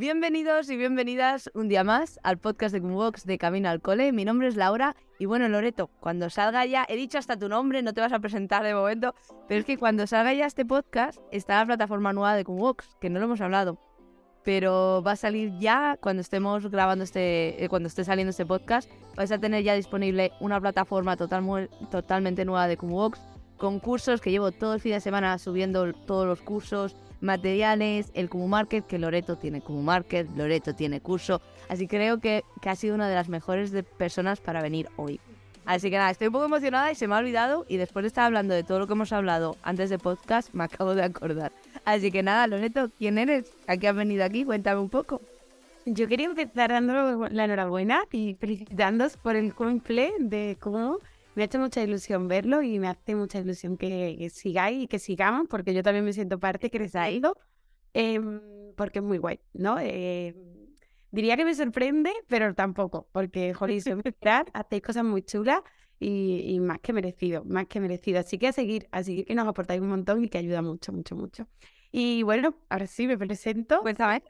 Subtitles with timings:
[0.00, 4.12] Bienvenidos y bienvenidas un día más al podcast de Box de Camino al Cole.
[4.12, 7.82] Mi nombre es Laura y bueno, Loreto, cuando salga ya, he dicho hasta tu nombre,
[7.82, 9.14] no te vas a presentar de momento,
[9.46, 13.10] pero es que cuando salga ya este podcast está la plataforma nueva de Box, que
[13.10, 13.78] no lo hemos hablado,
[14.42, 18.90] pero va a salir ya cuando estemos grabando este, eh, cuando esté saliendo este podcast,
[19.16, 23.20] vais a tener ya disponible una plataforma total, totalmente nueva de Box
[23.58, 28.28] con cursos que llevo todo el fin de semana subiendo todos los cursos materiales, el
[28.28, 32.76] Kumu Market, que Loreto tiene Kumu Market, Loreto tiene curso, así creo que, que ha
[32.76, 35.20] sido una de las mejores personas para venir hoy.
[35.66, 38.08] Así que nada, estoy un poco emocionada y se me ha olvidado y después de
[38.08, 41.52] estar hablando de todo lo que hemos hablado antes de podcast, me acabo de acordar.
[41.84, 43.52] Así que nada, Loreto, ¿quién eres?
[43.66, 44.44] ¿A qué has venido aquí?
[44.44, 45.20] Cuéntame un poco.
[45.86, 50.98] Yo quería empezar dando la enhorabuena y felicitándos por el cumple de cómo
[51.40, 54.98] me ha hecho mucha ilusión verlo y me hace mucha ilusión que, sigáis y que
[54.98, 57.38] sigamos, porque yo también me siento parte que ha ido,
[57.94, 58.42] em,
[58.76, 59.78] porque es muy guay, ¿no?
[59.80, 60.36] Eh,
[61.10, 63.80] diría que me sorprende, pero tampoco, porque, joder,
[64.52, 65.62] hacéis cosas muy chulas
[65.98, 68.20] y, más que merecido, más que merecido.
[68.20, 71.16] Así que a seguir, así que nos aportáis un montón y que ayuda mucho, mucho,
[71.16, 71.48] mucho.
[71.90, 73.80] Y bueno, ahora sí me presento.
[73.80, 74.22] Cuéntame.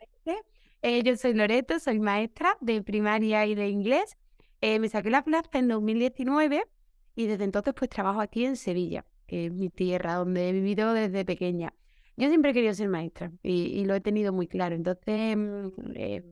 [0.83, 4.16] Eh, yo soy Loreto, soy maestra de primaria y de inglés.
[4.61, 6.66] Eh, me saqué la plaza en 2019
[7.14, 10.92] y desde entonces pues trabajo aquí en Sevilla, que es mi tierra, donde he vivido
[10.92, 11.72] desde pequeña.
[12.16, 14.75] Yo siempre he querido ser maestra y, lo he tenido muy claro.
[14.75, 16.22] Entonces, mm, eh,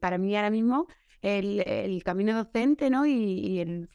[0.00, 0.86] para mí ahora mismo
[1.24, 3.06] el, camino docente ¿no?
[3.06, 3.88] y, el,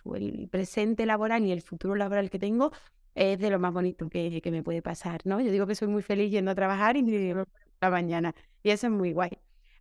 [0.50, 2.72] presente laboral y el futuro laboral que tengo
[3.16, 5.22] es de lo más bonito que, me puede pasar.
[5.26, 5.40] ¿no?
[5.42, 7.34] Yo digo que soy muy feliz yendo a trabajar y
[7.82, 9.32] la mañana y eso es muy guay.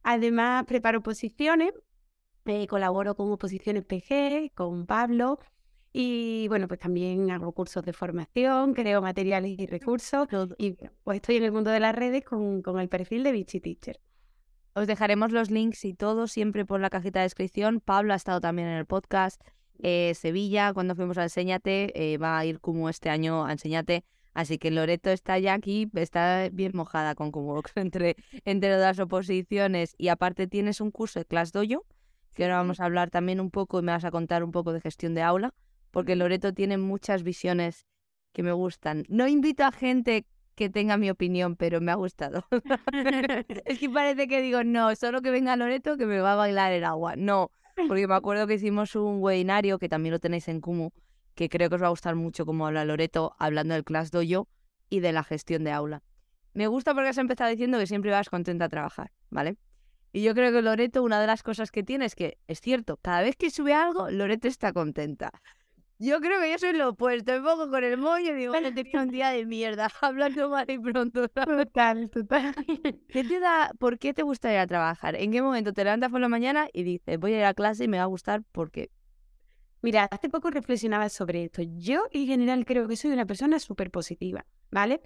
[0.03, 1.73] Además, preparo posiciones,
[2.47, 5.39] eh, colaboro con oposiciones PG, con Pablo,
[5.93, 10.28] y bueno, pues también hago cursos de formación, creo materiales y recursos.
[10.59, 13.60] Y pues estoy en el mundo de las redes con, con el perfil de Vichy
[13.60, 13.99] Teacher.
[14.75, 17.81] Os dejaremos los links y todo siempre por la cajita de descripción.
[17.81, 19.43] Pablo ha estado también en el podcast.
[19.81, 24.05] Eh, Sevilla, cuando fuimos a Enseñate, eh, va a ir como este año a Enseñate.
[24.34, 29.94] Así que Loreto está ya aquí, está bien mojada con Cumubox entre, entre las oposiciones.
[29.99, 31.87] Y aparte tienes un curso de Class Dojo,
[32.34, 34.72] que ahora vamos a hablar también un poco y me vas a contar un poco
[34.72, 35.55] de gestión de aula
[35.91, 37.87] porque Loreto tiene muchas visiones
[38.32, 39.04] que me gustan.
[39.09, 42.44] No invito a gente que tenga mi opinión, pero me ha gustado.
[43.65, 46.72] es que parece que digo, no, solo que venga Loreto que me va a bailar
[46.72, 47.15] el agua.
[47.16, 47.53] No,
[47.87, 50.91] porque me acuerdo que hicimos un webinario, que también lo tenéis en Kumu,
[51.34, 54.49] que creo que os va a gustar mucho como habla Loreto, hablando del Class Dojo
[54.91, 56.03] y de la gestión de aula.
[56.55, 59.56] Me gusta porque has empezado diciendo que siempre vas contenta a trabajar, ¿vale?
[60.12, 62.97] Y yo creo que Loreto, una de las cosas que tiene es que, es cierto,
[62.97, 65.31] cada vez que sube algo, Loreto está contenta.
[66.01, 67.33] Yo creo que yo soy lo opuesto.
[67.33, 70.71] Me pongo con el moño y digo, bueno, tenía un día de mierda, hablando mal
[70.71, 71.29] y pronto.
[71.29, 72.55] Total, total.
[73.09, 75.17] ¿Qué te da, ¿Por qué te gusta ir a trabajar?
[75.17, 77.85] ¿En qué momento te levantas por la mañana y dices, voy a ir a clase
[77.85, 78.45] y me va a gustar?
[78.53, 78.91] ¿Por qué?
[79.83, 81.63] Mira, hace poco reflexionaba sobre esto.
[81.63, 85.01] Yo, en general, creo que soy una persona súper positiva, ¿vale?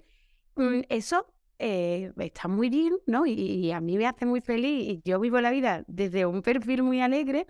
[0.55, 1.25] Mm, eso
[1.57, 3.25] eh, está muy bien, ¿no?
[3.25, 6.83] y, a mí me hace muy feliz y yo vivo la vida desde un perfil
[6.83, 7.47] muy alegre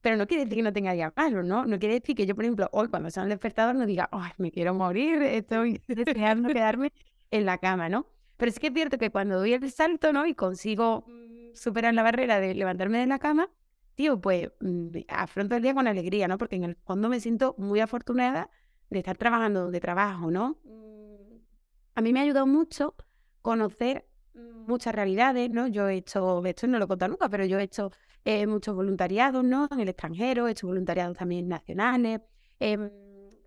[0.00, 1.66] pero no quiere decir que no tenga días malos, ¿no?
[1.66, 4.32] No quiere decir que yo, por ejemplo, hoy cuando sea el despertador no diga, ay,
[4.38, 6.92] me quiero morir, estoy deseando quedarme
[7.30, 8.06] en la cama, ¿no?
[8.36, 10.26] Pero es que es cierto que cuando doy el salto, ¿no?
[10.26, 13.50] Y consigo mm, superar la barrera de levantarme de la cama,
[13.94, 16.38] tío, pues mm, afronto el día con alegría, ¿no?
[16.38, 18.48] Porque en el fondo me siento muy afortunada
[18.88, 20.58] de estar trabajando donde trabajo, ¿no?
[20.64, 21.36] Mm,
[21.94, 22.94] a mí me ha ayudado mucho
[23.42, 25.66] conocer muchas realidades, ¿no?
[25.66, 27.90] Yo he hecho, esto no lo he contado nunca, pero yo he hecho
[28.24, 29.68] eh, muchos voluntariados, ¿no?
[29.70, 32.20] En el extranjero, he hecho voluntariados también nacionales,
[32.58, 32.90] em,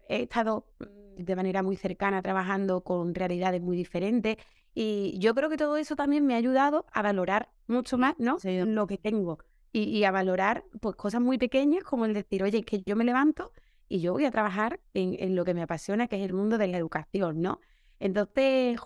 [0.09, 4.37] he estado mm, de manera muy cercana trabajando con realidades muy diferentes
[4.73, 8.37] y yo creo que todo eso también me ha ayudado a valorar mucho más, ¿no?
[8.43, 9.37] Lo que tengo
[9.71, 13.03] y, a valorar pues cosas muy pequeñas como el decir, oye, es que yo me
[13.03, 13.51] levanto
[13.89, 16.57] y yo voy a trabajar en, en lo que me apasiona, que es el mundo
[16.57, 17.59] de la educación, ¿no?
[17.99, 18.77] Entonces,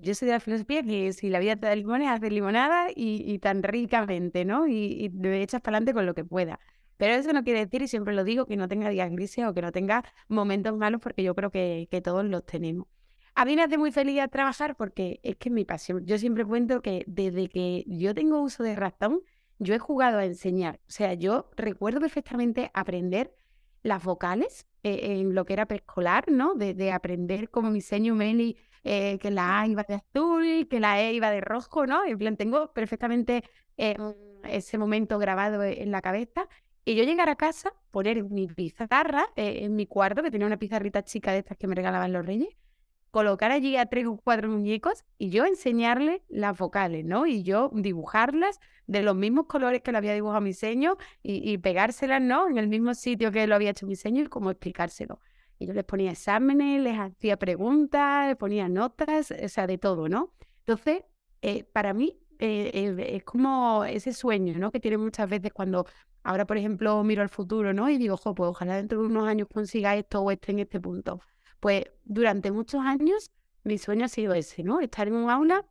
[0.00, 3.38] yo soy de la filosofía que si la vida te da limones, haces limonada y,
[3.40, 4.66] tan ricamente, ¿no?
[4.66, 6.60] Y, y echas para adelante con lo que pueda.
[6.96, 9.54] Pero eso no quiere decir, y siempre lo digo, que no tenga días grises o
[9.54, 12.86] que no tenga momentos malos, porque yo creo que, todos los tenemos.
[13.34, 16.06] A mí me hace muy feliz trabajar porque es que es mi pasión.
[16.06, 19.22] Yo siempre cuento que desde que yo tengo uso de ratón,
[19.58, 20.80] yo he jugado a enseñar.
[20.86, 23.34] O sea, yo recuerdo perfectamente aprender
[23.82, 26.54] las vocales eh, en lo que era preescolar, ¿no?
[26.54, 31.00] De, aprender como mi seño Meli, eh, que la A iba de azul, que la
[31.00, 32.04] E iba de rojo, ¿no?
[32.04, 33.44] En plan, tengo perfectamente
[33.78, 33.96] eh,
[34.44, 36.48] ese momento grabado e, en la cabeza.
[36.84, 41.02] Y yo llegar a casa, poner mi pizarra en mi cuarto, que tenía una pizarrita
[41.02, 42.54] chica de estas que me regalaban los reyes,
[43.14, 47.26] colocar allí a tres o cuatro muñecos y yo enseñarle las vocales, ¿no?
[47.26, 48.58] Y yo dibujarlas
[48.88, 52.48] de los mismos colores que le había dibujado mi seño y, pegárselas, ¿no?
[52.48, 55.20] En el mismo sitio que lo había hecho mi seño y cómo explicárselo.
[55.60, 60.08] Y yo les ponía exámenes, les hacía preguntas, les ponía notas, o sea, de todo,
[60.08, 60.34] ¿no?
[60.66, 61.04] Entonces,
[61.42, 64.72] eh, para mí eh, es como ese sueño, ¿no?
[64.72, 65.86] Que tiene muchas veces cuando
[66.24, 67.88] ahora, por ejemplo, miro al futuro, ¿no?
[67.88, 71.20] Y digo, pues ojalá dentro de unos años consiga esto o esté en este punto.
[71.64, 73.30] Pues durante muchos años
[73.62, 74.80] mi sueño ha sido ese, ¿no?
[74.80, 75.64] Estar en un aula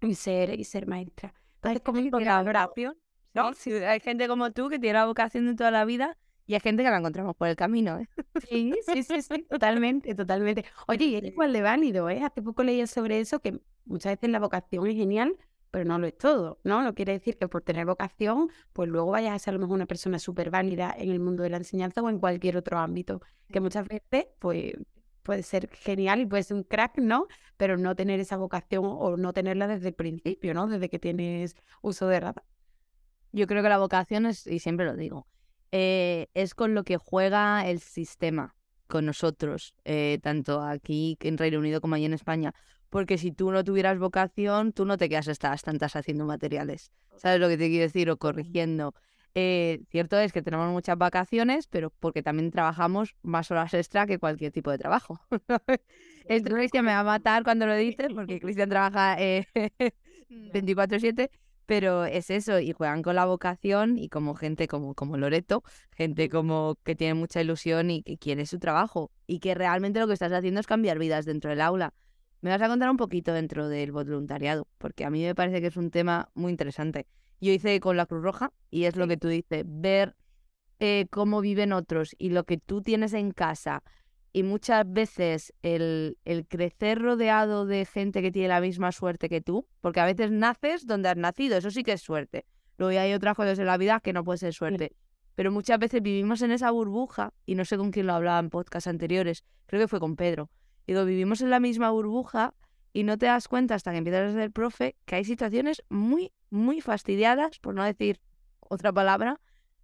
[0.00, 1.34] y ser, y ser maestra.
[1.56, 2.96] Entonces, como vocación,
[3.34, 3.50] ¿no?
[3.86, 6.16] hay gente como tú que tiene la vocación de toda la vida
[6.46, 8.08] y hay gente que la encontramos por el camino, ¿eh?
[8.48, 10.64] Sí, sí, sí, sí, totalmente, totalmente.
[10.88, 12.22] Oye, es igual de válido, ¿eh?
[12.22, 15.36] Hace poco leía sobre eso, que muchas veces la vocación es genial,
[15.70, 16.80] pero no lo es todo, ¿no?
[16.80, 19.74] No quiere decir que por tener vocación, pues luego vayas a ser a lo mejor
[19.74, 23.20] una persona súper válida en el mundo de la enseñanza o en cualquier otro ámbito,
[23.52, 24.72] que muchas veces, pues
[25.26, 27.26] puede ser genial y puede ser un crack, ¿no?
[27.56, 30.68] Pero no tener esa vocación o no tenerla desde el principio, ¿no?
[30.68, 32.44] Desde que tienes uso de radar.
[33.32, 35.26] Yo creo que la vocación es, y siempre lo digo,
[35.72, 38.54] eh, es con lo que juega el sistema
[38.86, 42.54] con nosotros, eh, tanto aquí en Reino Unido como allí en España.
[42.88, 46.92] Porque si tú no tuvieras vocación, tú no te quedas estas tantas haciendo materiales.
[47.16, 48.08] ¿Sabes lo que te quiero decir?
[48.10, 48.94] O corrigiendo.
[49.38, 54.18] Eh, cierto es que tenemos muchas vacaciones, pero porque también trabajamos más horas extra que
[54.18, 55.20] cualquier tipo de trabajo.
[56.26, 59.46] El Cristian me va a matar cuando lo dices, porque Cristian trabaja eh,
[60.30, 61.28] 24/7,
[61.66, 65.62] pero es eso, y juegan con la vocación y como gente como, como Loreto,
[65.94, 70.06] gente como que tiene mucha ilusión y que quiere su trabajo, y que realmente lo
[70.06, 71.92] que estás haciendo es cambiar vidas dentro del aula.
[72.40, 75.66] Me vas a contar un poquito dentro del voluntariado, porque a mí me parece que
[75.66, 77.06] es un tema muy interesante.
[77.40, 80.16] Yo hice con la Cruz Roja y es lo que tú dices, ver
[80.78, 83.82] eh, cómo viven otros y lo que tú tienes en casa.
[84.32, 89.40] Y muchas veces el, el crecer rodeado de gente que tiene la misma suerte que
[89.40, 92.44] tú, porque a veces naces donde has nacido, eso sí que es suerte.
[92.76, 94.92] Luego hay otras cosas en la vida que no puede ser suerte.
[95.34, 98.50] Pero muchas veces vivimos en esa burbuja, y no sé con quién lo hablaba en
[98.50, 100.50] podcasts anteriores, creo que fue con Pedro.
[100.86, 102.54] Digo, vivimos en la misma burbuja
[102.96, 106.32] y no te das cuenta hasta que empiezas a ser profe que hay situaciones muy,
[106.48, 108.22] muy fastidiadas, por no decir
[108.58, 109.38] otra palabra,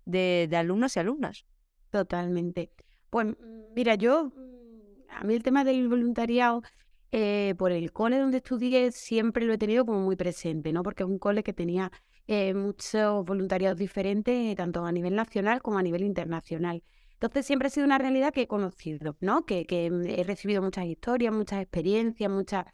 [0.06, 1.44] de, alumnos y alumnas.
[1.91, 2.73] Totalmente.
[3.11, 6.62] Pues mm, mira, yo, mm, a mí el tema del voluntariado,
[7.11, 10.82] eh, por el cole donde estudié, siempre lo he tenido como muy presente, ¿no?
[10.82, 11.93] Porque es un cole que tenía
[12.29, 16.82] eh, muchos voluntariados diferentes, tanto a nivel nacional como a nivel internacional.
[17.12, 19.44] Entonces siempre ha sido una realidad que he conocido, ¿no?
[19.44, 22.64] Que, que he recibido muchas historias, muchas experiencias, muchas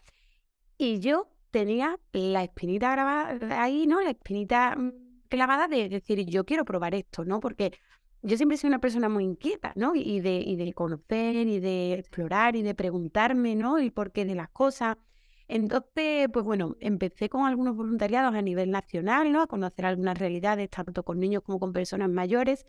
[0.78, 4.00] y yo tenía la espinita grabada ahí, ¿no?
[4.00, 4.92] La espinita mm,
[5.28, 7.40] clavada de decir, yo quiero probar esto, ¿no?
[7.40, 7.72] Porque
[8.22, 9.94] yo siempre he sido una persona muy inquieta, ¿no?
[9.94, 13.78] Y de, y de conocer y de explorar y de preguntarme, ¿no?
[13.78, 14.96] El porqué de las cosas.
[15.48, 19.42] Entonces, pues bueno, empecé con algunos voluntariados a nivel nacional, ¿no?
[19.42, 22.66] A conocer algunas realidades, tanto con niños como con personas mayores.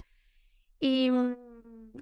[0.79, 1.35] Y mm,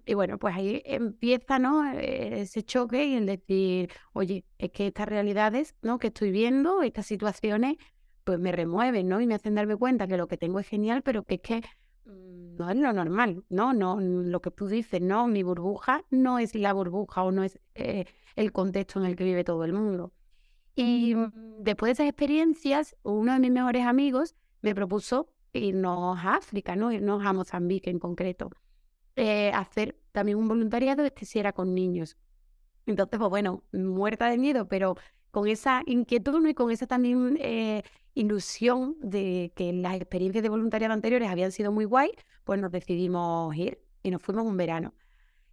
[0.06, 1.90] y bueno, pues ahí empieza, ¿no?
[1.92, 6.00] E-, ese choque y el decir, oye, es que estas realidades, ¿no?
[6.00, 7.78] Que estoy viendo, estas situaciones,
[8.24, 9.22] pues me remueven, ¿no?
[9.22, 11.62] Y me hacen darme cuenta que lo que tengo es genial, pero que es que
[12.06, 13.74] mm, no es lo normal, ¿no?
[13.74, 15.28] No, lo que tú dices, ¿no?
[15.28, 19.24] Mi burbuja no es la burbuja o no es eh, el contexto en el que
[19.24, 20.14] vive todo el mundo.
[20.76, 26.36] Y mm, después de esas experiencias, uno de mis mejores amigos me propuso irnos a
[26.36, 26.92] África, ¿no?
[26.92, 28.50] Irnos a Mozambique en concreto.
[29.20, 32.18] Eh, hacer también un voluntariado, este si era con niños.
[32.86, 34.96] Entonces, pues bueno, muerta de miedo, pero
[35.32, 37.82] con esa inquietud y con esa también eh,
[38.14, 42.12] ilusión de que las experiencias de voluntariado anteriores habían sido muy guay,
[42.44, 44.94] pues nos decidimos ir y nos fuimos un verano.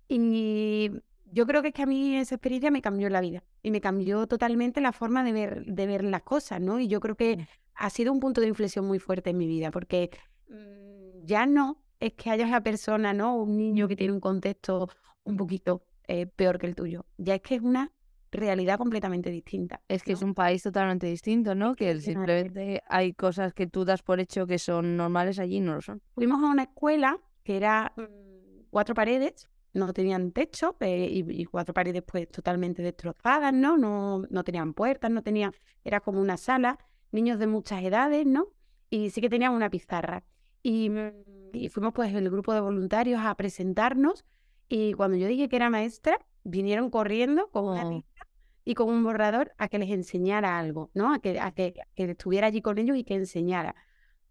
[0.09, 0.91] Y
[1.33, 3.81] yo creo que es que a mí esa experiencia me cambió la vida y me
[3.81, 6.81] cambió totalmente la forma de ver, de ver las cosas, ¿no?
[6.81, 9.71] Y yo creo que ha sido un punto de inflexión muy fuerte en mi vida,
[9.71, 10.11] porque
[10.51, 13.37] mm, ya no es que haya una persona, ¿no?
[13.37, 14.91] Un niño que tiene un contexto
[15.25, 17.07] un poquito eh, peor que el tuyo.
[17.17, 17.93] Ya es que es una
[18.31, 19.81] realidad completamente distinta.
[19.89, 21.75] Es que es un país totalmente distinto, ¿no?
[21.75, 25.77] Que simplemente hay cosas que tú das por hecho que son normales allí y no
[25.77, 26.03] lo son.
[26.15, 31.73] Fuimos a una escuela que era mm, cuatro paredes, no tenían techo eh, y, cuatro
[31.73, 33.79] paredes pues totalmente destrozadas, ¿no?
[33.79, 34.25] ¿no?
[34.29, 35.53] No tenían puertas, no tenía,
[35.85, 36.79] era como una sala,
[37.13, 38.49] niños de muchas edades, ¿no?
[38.91, 40.23] Y sí que tenían una pizarra.
[40.65, 41.13] Y, mm,
[41.55, 44.25] y fuimos pues el grupo de voluntarios a presentarnos
[44.69, 47.91] Y cuando yo dije que era maestra, vinieron corriendo con una Oh.
[47.91, 48.27] lista
[48.65, 51.15] y con un borrador a que les enseñara algo, ¿no?
[51.15, 53.77] A que, a que, a que estuviera allí con ellos y que enseñara.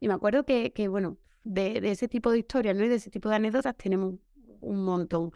[0.02, 2.86] Y me acuerdo que, que bueno, de, de ese tipo de historias, ¿no?
[2.86, 4.16] Y de ese tipo de anécdotas tenemos
[4.62, 5.32] un montón.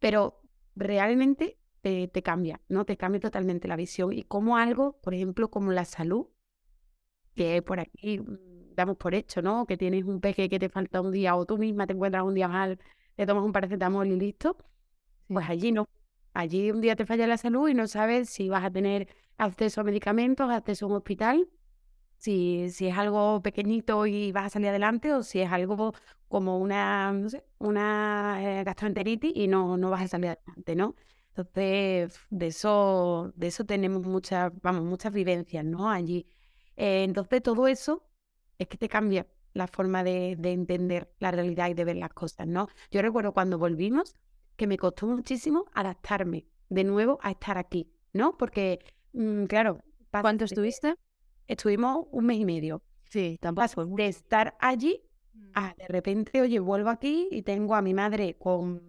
[0.00, 0.42] Pero
[0.76, 2.84] realmente te, te cambia, ¿no?
[2.86, 4.12] Te cambia totalmente la visión.
[4.12, 6.28] Y como algo, por ejemplo, como la salud,
[7.34, 9.66] que por aquí mm, damos por hecho, ¿no?
[9.66, 12.34] Que tienes un peque que te falta un día o tú misma te encuentras un
[12.34, 12.78] día mal,
[13.16, 14.56] te tomas un paracetamol y listo.
[15.28, 15.88] Pues allí no.
[16.34, 19.80] Allí un día te falla la salud y no sabes si vas a tener acceso
[19.80, 21.48] a medicamentos, acceso a un hospital,
[22.18, 25.94] si, si es algo pequeñito y vas a salir adelante o si es algo
[26.28, 30.94] como una, no sé, una eh, gastroenteritis y no, no vas a salir adelante, ¿no?
[31.34, 35.90] Entonces, de eso, de eso tenemos muchas, vamos, muchas vivencias, ¿no?
[35.90, 36.26] Allí.
[36.76, 38.04] Eh, entonces, todo eso
[38.62, 42.10] es que te cambia la forma de, de entender la realidad y de ver las
[42.14, 42.68] cosas, ¿no?
[42.90, 44.14] Yo recuerdo cuando volvimos
[44.56, 48.36] que me costó muchísimo adaptarme de nuevo a estar aquí, ¿no?
[48.38, 48.78] Porque,
[49.12, 49.78] mm, claro,
[50.10, 50.94] ¿Cuánto de- estuviste?
[51.46, 52.82] Estuvimos un mes y medio.
[53.10, 55.02] Sí, tampoco de estar allí
[55.34, 55.50] Mm.
[55.54, 58.82] a de repente, oye, vuelvo aquí y tengo a mi madre con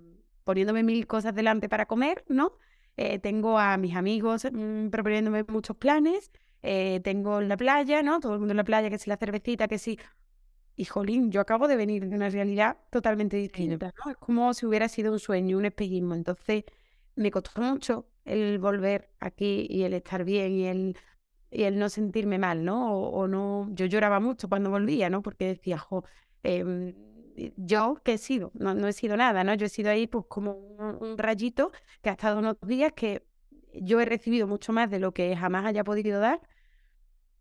[0.44, 2.54] poniéndome mil cosas delante para comer, ¿no?
[2.98, 6.32] Eh, tengo a mis amigos mm, proponiéndome muchos planes,
[6.64, 8.20] eh, tengo la playa, ¿no?
[8.20, 10.00] Todo el mundo en la playa, que si la cervecita, que si...
[10.76, 14.12] Y jolín, yo acabo de venir de una realidad totalmente distinta, ¿no?
[14.12, 16.16] Es como si hubiera sido un sueño, un espejismo.
[16.16, 16.64] Entonces,
[17.16, 20.98] me costó mucho el volver aquí y el estar bien y el,
[21.52, 22.96] y el no sentirme mal, ¿no?
[22.96, 25.22] O, o no, yo lloraba mucho cuando volvía, ¿no?
[25.22, 26.06] Porque decía, jo,
[26.42, 26.96] em,
[27.58, 29.54] yo qué he sido, no, no he sido nada, ¿no?
[29.54, 33.24] Yo he sido ahí pues como un, un rayito que ha estado unos días que
[33.74, 36.42] yo he recibido mucho más de lo que jamás haya podido dar,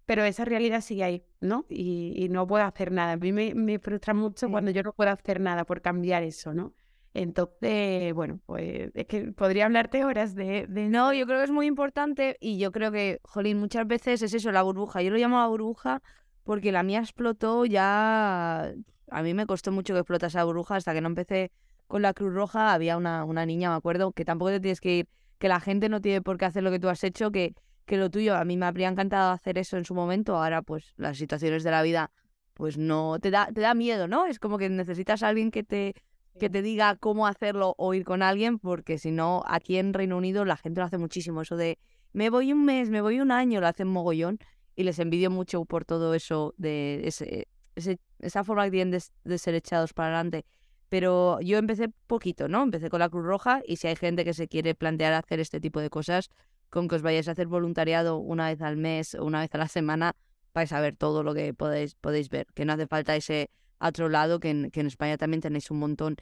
[0.06, 1.66] pero esa realidad sigue ahí, ¿no?
[1.68, 3.12] Y, y no puedo hacer nada.
[3.12, 4.50] A mí me, me frustra mucho Sí.
[4.50, 6.74] cuando yo no puedo hacer nada por cambiar eso, ¿no?
[7.14, 10.66] Entonces, bueno, pues es que podría hablarte horas de...
[10.68, 14.22] de No, yo creo que es muy importante y yo creo que, jolín, muchas veces
[14.22, 15.02] es eso, la burbuja.
[15.02, 16.02] Yo lo llamo la burbuja
[16.42, 18.72] porque la mía explotó ya...
[19.10, 21.52] A mí me costó mucho que explotase la burbuja hasta que no empecé
[21.86, 22.72] con la Cruz Roja.
[22.72, 25.90] Había una, una niña, me acuerdo, que tampoco te tienes que ir, que la gente
[25.90, 28.44] no tiene por qué hacer lo que tú has hecho, que, que lo tuyo, a
[28.44, 30.36] mí me habría encantado hacer eso en su momento.
[30.36, 32.10] Ahora, pues, las situaciones de la vida,
[32.54, 34.26] pues no, te da, te da miedo, ¿no?
[34.26, 35.94] Es como que necesitas a alguien que te,
[36.38, 40.16] que te diga cómo hacerlo o ir con alguien, porque si no, aquí en Reino
[40.16, 41.78] Unido la gente lo hace muchísimo, eso de
[42.12, 44.38] me voy un mes, me voy un año, lo hacen mogollón
[44.76, 49.02] y les envidio mucho por todo eso, de ese, ese- esa forma que tienen de,
[49.24, 50.44] de ser echados para adelante.
[50.88, 52.62] Pero yo empecé poquito, ¿no?
[52.62, 55.58] Empecé con la Cruz Roja y si hay gente que se quiere plantear hacer este
[55.60, 56.28] tipo de cosas,
[56.72, 59.58] con que os vayáis a hacer voluntariado una vez al mes o una vez a
[59.58, 60.16] la semana,
[60.54, 64.08] vais a ver todo lo que podéis, podéis ver, que no hace falta ese otro
[64.08, 66.16] lado, que en, que en España también tenéis un montón.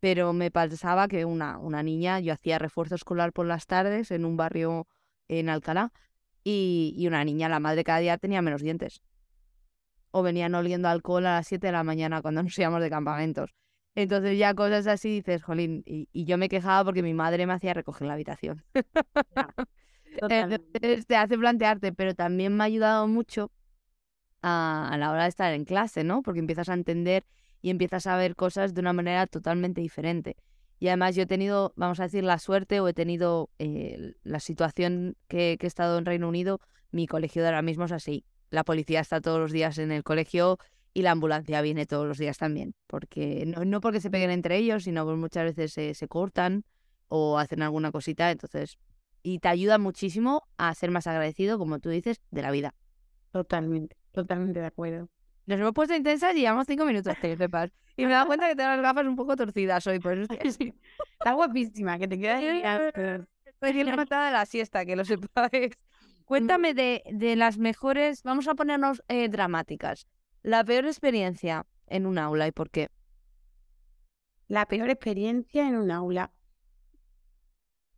[0.00, 4.26] Pero me pasaba que una, una niña, yo hacía refuerzo escolar por las tardes en
[4.26, 4.86] un barrio
[5.28, 5.90] en Alcalá,
[6.44, 9.00] y, y una niña, la madre cada día tenía menos dientes.
[10.10, 13.54] O venían oliendo alcohol a las 7 de la mañana cuando nos íbamos de campamentos.
[13.94, 17.54] Entonces ya cosas así dices, jolín, y, y yo me quejaba porque mi madre me
[17.54, 18.62] hacía recoger la habitación.
[21.06, 23.50] Te hace plantearte, pero también me ha ayudado mucho
[24.42, 26.22] a, a la hora de estar en clase, ¿no?
[26.22, 27.24] Porque empiezas a entender
[27.62, 30.36] y empiezas a ver cosas de una manera totalmente diferente.
[30.78, 34.38] Y además yo he tenido, vamos a decir, la suerte o he tenido eh, la
[34.38, 38.26] situación que, he estado en Reino Unido, mi colegio de ahora mismo es así.
[38.50, 40.58] La policía está todos los días en el colegio
[40.92, 42.74] y la ambulancia viene todos los días también.
[42.86, 46.64] Porque no, no porque se peguen entre ellos, sino porque muchas veces se cortan
[47.08, 48.30] o hacen alguna cosita.
[48.30, 48.76] Entonces,
[49.24, 52.74] y te ayuda muchísimo a ser más agradecido, como tú dices, de la vida.
[53.32, 55.08] Totalmente, totalmente de acuerdo.
[55.46, 57.72] Nos hemos puesto intensas y llevamos cinco minutos, que sepas.
[57.96, 60.32] Y me he dado cuenta que tengo las gafas un poco torcidas hoy, por eso
[60.32, 60.74] estoy.
[61.18, 65.72] Está guapísima, que te queda genial, pero- Estoy levantada de la siesta, que lo sepáis.
[66.26, 70.06] Cuéntame de, de las mejores, vamos a ponernos eh, dramáticas.
[70.42, 72.88] La peor experiencia en un aula y por qué.
[74.48, 76.30] La peor experiencia en un aula.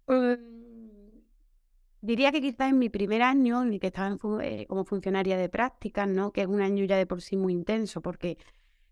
[0.08, 0.65] Mm,
[2.00, 5.36] diría que quizás en mi primer año, en el que estaba en eh, como funcionaria
[5.36, 6.32] de prácticas, ¿no?
[6.32, 8.38] Que es un año ya de por sí muy intenso, porque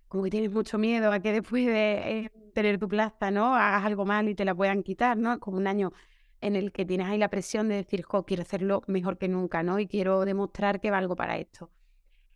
[0.08, 3.54] como que tienes mucho miedo a que después de eh, tener tu plaza, ¿no?
[3.54, 5.38] Hagas algo mal y te la puedan quitar, ¿no?
[5.40, 5.92] Como un año
[6.40, 9.62] en el que tienes ahí la presión de decir, jo, quiero hacerlo mejor que nunca,
[9.62, 9.78] ¿no?
[9.78, 11.70] Y quiero demostrar que valgo para esto.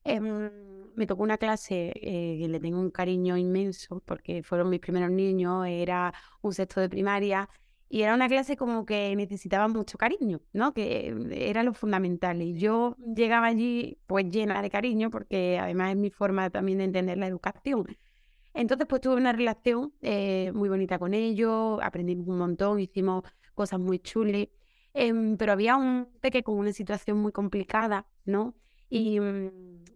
[0.04, 0.50] Em,
[0.96, 5.10] me tocó una clase eh, que le tengo un cariño inmenso porque fueron mis primeros
[5.10, 7.48] niños, era un sexto de primaria
[7.90, 10.75] y era una clase como que necesitaba mucho cariño, ¿no?
[10.75, 12.42] Que era lo fundamental.
[12.42, 16.85] Y yo llegaba allí pues llena de cariño porque además es mi forma también de
[16.85, 17.87] entender la educación.
[18.54, 23.80] Entonces, pues tuve una relación eh, muy bonita con ellos, aprendimos un montón, hicimos cosas
[23.80, 24.49] muy chulas,
[24.95, 28.54] em, pero había un peque con una situación muy complicada, ¿no?
[28.90, 29.50] Y, mm,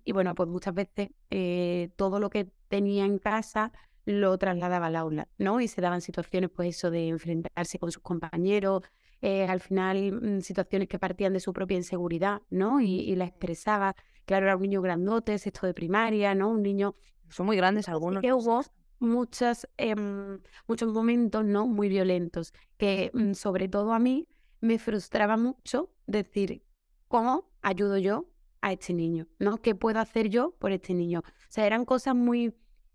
[0.04, 3.72] y bueno, pues muchas veces eh, todo lo que tenía en casa
[4.04, 5.60] lo trasladaba al aula, ¿no?
[5.60, 8.82] Y se daban situaciones, pues eso, de enfrentarse con sus compañeros,
[9.20, 12.80] eh, al final mm, situaciones que partían de su propia inseguridad, ¿no?
[12.80, 13.94] Y, la expresaba.
[14.24, 16.50] Claro, era un niño grandote, sexto de primaria, ¿no?
[16.50, 16.96] Un niño...
[17.28, 18.20] Son muy grandes algunos.
[18.20, 18.62] Que hubo
[18.98, 21.66] muchas, em, muchos momentos, ¿no?
[21.66, 24.28] Muy violentos, que mm, sobre todo a mí
[24.60, 26.62] me frustraba mucho decir,
[27.08, 28.26] ¿cómo ayudo yo
[28.60, 29.28] a este niño?
[29.38, 29.56] ¿No?
[29.58, 31.20] ¿Qué puedo hacer yo por este niño?
[31.20, 32.54] O sea, eran cosas muy...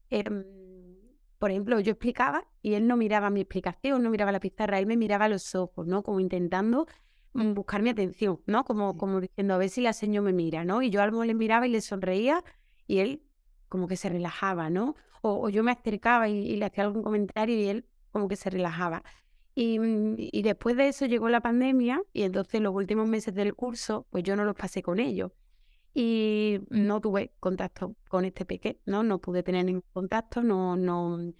[0.09, 0.43] Em,
[1.37, 4.87] por ejemplo, yo explicaba y él no miraba mi explicación, no miraba la pizarra, él
[4.87, 6.03] me miraba a los ojos, ¿no?
[6.03, 6.87] Como intentando
[7.33, 8.63] mm, buscar mi atención, ¿no?
[8.65, 10.81] Como, como diciendo, a ver si la señor me mira, ¿no?
[10.81, 12.43] Y yo algo le miraba y le sonreía
[12.87, 13.23] y él
[13.69, 14.95] como que se relajaba, ¿no?
[15.21, 19.03] O, yo me acercaba y, le hacía algún comentario y él como que se relajaba.
[19.55, 23.53] Y, mm, y, después de eso llegó la pandemia y entonces los últimos meses del
[23.55, 25.31] curso, pues yo no los pasé con ellos
[25.99, 29.01] y no tuve contacto con este peque, ¿no?
[29.01, 31.33] No pude tener ningún contacto, no, no.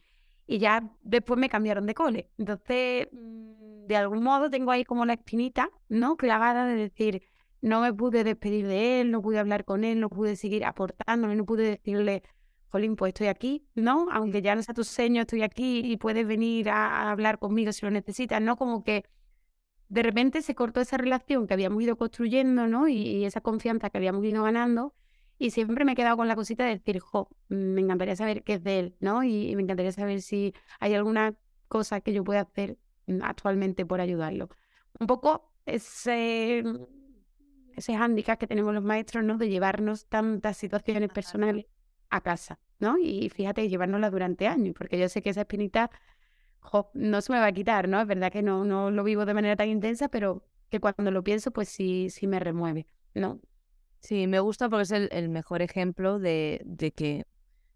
[0.48, 2.32] Y ya después me cambiaron de cole.
[2.40, 6.18] Entonces, mm, de algún modo tengo ahí como la espinita, ¿no?
[6.18, 7.22] Clavada de decir,
[7.62, 11.36] no me pude despedir de él, no pude hablar con él, no pude seguir aportándole,
[11.36, 12.24] no pude decirle,
[12.70, 14.08] Jolín, pues estoy aquí, ¿no?
[14.12, 17.86] Aunque ya no sea tu seño, estoy aquí y puedes venir a hablar conmigo si
[17.86, 18.58] lo necesitas, ¿no?
[18.58, 19.04] Como que
[19.90, 22.88] de repente se cortó esa relación que habíamos ido construyendo, ¿no?
[22.88, 24.94] Y, esa confianza que habíamos ido ganando.
[25.40, 28.56] Y siempre me he quedado con la cosita de decir, jo, me encantaría saber qué
[28.56, 29.24] es de él, ¿no?
[29.24, 31.36] Y, me encantaría saber si hay alguna
[31.68, 32.78] cosa que yo pueda hacer
[33.22, 34.50] actualmente por ayudarlo.
[35.00, 36.64] Un poco ese,
[37.76, 39.38] ese hándicap que tenemos los maestros, ¿no?
[39.38, 41.68] De llevarnos tantas situaciones personales
[42.10, 42.98] a casa, ¿no?
[42.98, 45.92] Y fíjate, llevárnoslas durante años, porque yo sé que esa espinita
[46.94, 48.02] no se me va a quitar, ¿no?
[48.02, 51.24] Es verdad que no, no lo vivo de manera tan intensa, pero que cuando lo
[51.24, 53.40] pienso, pues sí, sí me remueve, ¿no?
[54.00, 57.26] Sí, me gusta porque es el, mejor ejemplo de, de, que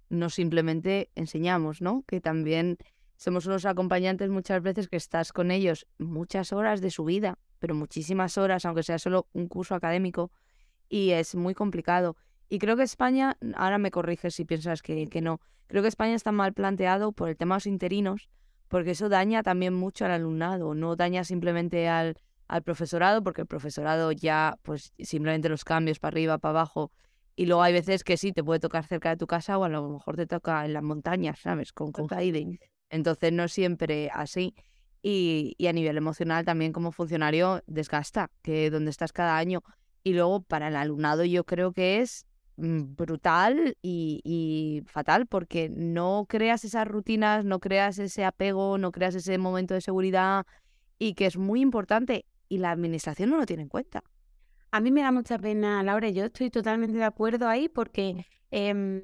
[0.09, 2.03] no simplemente enseñamos, ¿no?
[2.07, 2.77] Que también
[3.15, 7.75] somos unos acompañantes muchas veces que estás con ellos muchas horas de su vida, pero
[7.75, 10.31] muchísimas horas, aunque sea solo un curso académico,
[10.89, 12.17] y es muy complicado.
[12.49, 16.15] Y creo que España, ahora me corriges si piensas que, que no, creo que España
[16.15, 18.29] está mal planteado por el tema de los interinos,
[18.71, 22.15] porque eso daña también mucho al alumnado, no daña simplemente al,
[22.47, 26.91] al profesorado, porque el profesorado ya, pues simplemente los cambios para arriba, para abajo,
[27.35, 29.69] y luego hay veces que sí, te puede tocar cerca de tu casa o a
[29.69, 31.73] lo mejor te toca en las montañas, ¿sabes?
[31.73, 32.07] Con, con
[32.89, 34.55] Entonces no siempre así.
[35.01, 39.63] Y, y, a nivel emocional también como funcionario desgasta, que donde estás cada año.
[40.03, 42.27] Y luego para el alumnado yo creo que es
[42.61, 49.37] brutal y, fatal porque no creas esas rutinas, no creas ese apego, no creas ese
[49.37, 50.45] momento de seguridad
[50.99, 54.03] y que es muy importante y la administración no lo tiene en cuenta.
[54.71, 59.01] A mí me da mucha pena, Laura, yo estoy totalmente de acuerdo ahí porque em,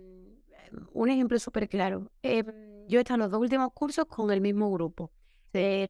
[0.93, 2.11] un ejemplo súper claro.
[2.21, 2.45] Em,
[2.87, 5.11] yo he estado en los dos últimos cursos con el mismo grupo,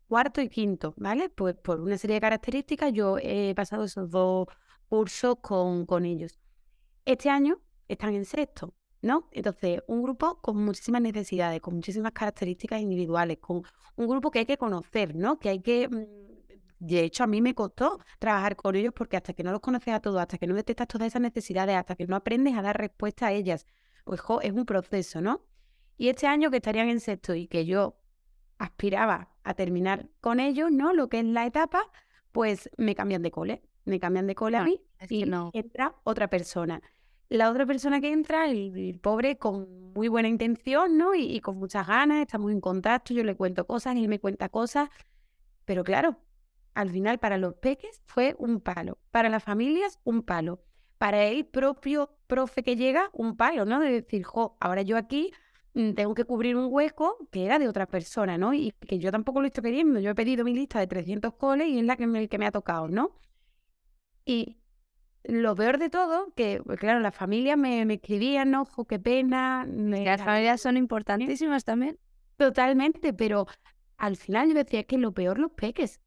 [0.08, 1.30] cuarto y quinto, ¿vale?
[1.30, 4.48] Pues por una serie de características yo he pasado esos dos
[4.88, 6.40] cursos con, con ellos.
[7.08, 9.30] Este año están en sexto, ¿no?
[9.32, 13.64] Entonces, un grupo con muchísimas necesidades, con muchísimas características individuales, con
[13.96, 15.40] un grupo que hay que conocer, ¿no?
[15.40, 15.88] Que hay que...
[15.88, 16.06] Mm,
[16.80, 19.94] de hecho, a mí me costó trabajar con ellos porque hasta que no los conoces
[19.94, 22.78] a todos, hasta que no detectas todas esas necesidades, hasta que no aprendes a dar
[22.78, 23.66] respuesta a ellas,
[24.04, 25.46] pues es un proceso, ¿no?
[25.96, 28.02] Y este año que estarían en sexto y que yo
[28.58, 30.92] aspiraba a terminar con ellos, ¿no?
[30.92, 31.90] Lo que es la etapa,
[32.34, 33.62] pues me cambian de cole.
[33.86, 36.82] Me cambian de cole a ah, mí y entra otra persona
[37.30, 41.16] la otra persona que entra, el, pobre con muy buena intención, ¿no?
[41.16, 44.90] Y, con muchas ganas, estamos en contacto, yo le cuento cosas, él me cuenta cosas,
[45.66, 46.18] pero claro,
[46.74, 50.62] al final para los peques fue un palo, para las familias un palo,
[50.98, 53.80] para el propio profe que llega un palo, ¿no?
[53.80, 55.32] De decir, jo, ahora yo aquí
[55.74, 58.54] mm, tengo que cubrir un hueco que era de otra persona, ¿no?
[58.54, 61.68] Y que yo tampoco lo estoy pidiendo, yo he pedido mi lista de 300 coles
[61.68, 63.12] y es la que me, que me ha tocado, ¿no?
[64.26, 64.58] Y
[65.24, 69.66] lo peor de todo, que pues, claro, las familias me, me escribían, ojo, qué pena.
[69.68, 72.00] las familias son importantísimas también.
[72.38, 73.48] Totalmente, pero
[73.98, 76.00] al final yo decía, es que lo peor los peques.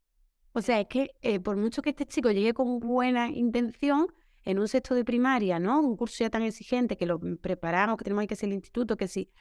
[0.53, 4.07] O sea, es que eh, por mucho que este chico llegue con buena intención,
[4.43, 5.79] en un sexto de primaria, ¿no?
[5.81, 9.07] Un curso ya tan exigente que lo preparamos, que tenemos que hacer el instituto, que
[9.07, 9.31] sí.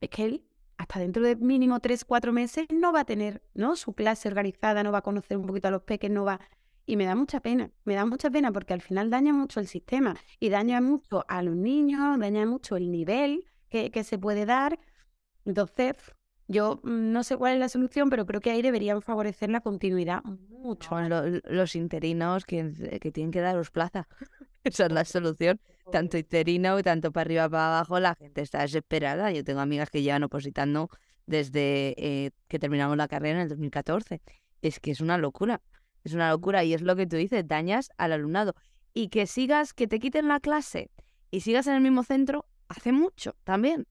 [0.00, 0.44] Es que él,
[0.76, 3.76] hasta dentro de mínimo tres, cuatro meses, no va a tener, ¿no?
[3.76, 6.40] Su clase organizada, no va a conocer un poquito a los peques, no va
[6.86, 9.68] y me da mucha pena, me da mucha pena porque al final daña mucho el
[9.68, 14.78] sistema y daña mucho a los niños, daña mucho el nivel que, se puede dar.
[15.44, 15.94] Entonces,
[16.48, 19.60] yo mm, no sé cuál es la solución, pero creo que ahí deberían favorecer la
[19.60, 20.90] continuidad mucho.
[21.44, 24.08] los interinos que, que tienen que daros plaza.
[24.64, 25.60] Esa es la solución.
[25.90, 29.32] Tanto interino y tanto para arriba para abajo, la gente está desesperada.
[29.32, 30.90] Yo tengo amigas que llevan opositando
[31.26, 34.20] desde eh, que terminamos la carrera en el 2014.
[34.62, 35.62] Es que es una locura.
[36.04, 38.54] Es una locura y es lo que tú dices, dañas al alumnado.
[38.94, 40.90] Y que sigas, que te quiten la clase
[41.30, 43.86] y sigas en el mismo centro, hace mucho también.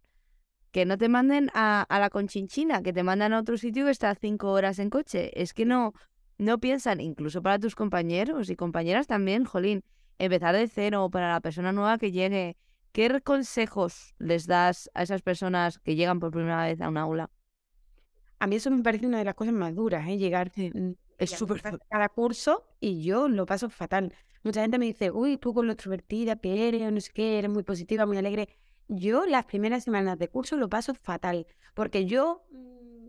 [0.71, 3.91] Que no te manden a, a la conchinchina, que te mandan a otro sitio que
[3.91, 5.31] está cinco horas en coche.
[5.41, 5.93] Es que no,
[6.37, 9.83] no piensan, incluso para tus compañeros y compañeras también, Jolín,
[10.19, 12.57] empezar de cero para la persona nueva que llegue.
[12.91, 17.29] ¿Qué consejos les das a esas personas que llegan por primera vez a un aula?
[18.39, 20.17] A mí eso me parece una de las cosas más duras, ¿eh?
[20.17, 20.51] llegar
[21.19, 24.13] es súper cada curso y yo lo paso fatal.
[24.43, 27.39] Mucha gente me dice, uy, tú con lo extrovertida que eres, o no sé qué,
[27.39, 28.49] eres muy positiva, muy alegre.
[28.87, 33.07] Yo las primeras semanas de curso lo paso fatal, porque yo mm,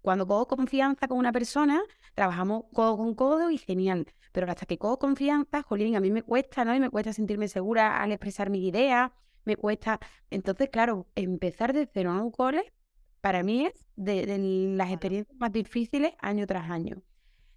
[0.00, 1.82] cuando cojo confianza con una persona,
[2.14, 4.06] trabajamos codo con codo y genial.
[4.32, 6.74] Pero hasta que cojo confianza, jolín, a mí me cuesta, ¿no?
[6.74, 9.12] Y me cuesta sentirme segura al expresar mis ideas,
[9.44, 10.00] me cuesta.
[10.30, 12.72] Entonces, claro, empezar de cero en un cole,
[13.20, 14.38] para mí es de
[14.76, 17.02] las experiencias más difíciles año tras año.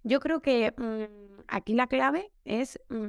[0.06, 3.08] Yo creo que mm, aquí la clave es mm,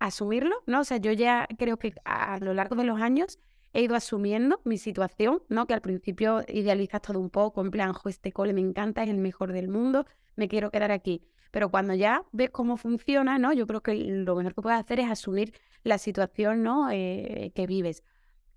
[0.00, 0.80] asumirlo, ¿no?
[0.80, 3.38] O sea, yo ya creo que a lo largo de los años
[3.72, 5.66] he ido asumiendo mi situación, ¿no?
[5.66, 9.16] Que al principio idealizas todo un poco, en plan, este cole me encanta, es el
[9.16, 10.04] mejor del mundo,
[10.36, 11.22] me quiero quedar aquí.
[11.52, 13.54] Pero cuando ya ves cómo funciona, ¿no?
[13.54, 16.90] Yo creo que lo mejor que puedes hacer es asumir la situación, ¿no?
[16.90, 18.02] Eh, que vives.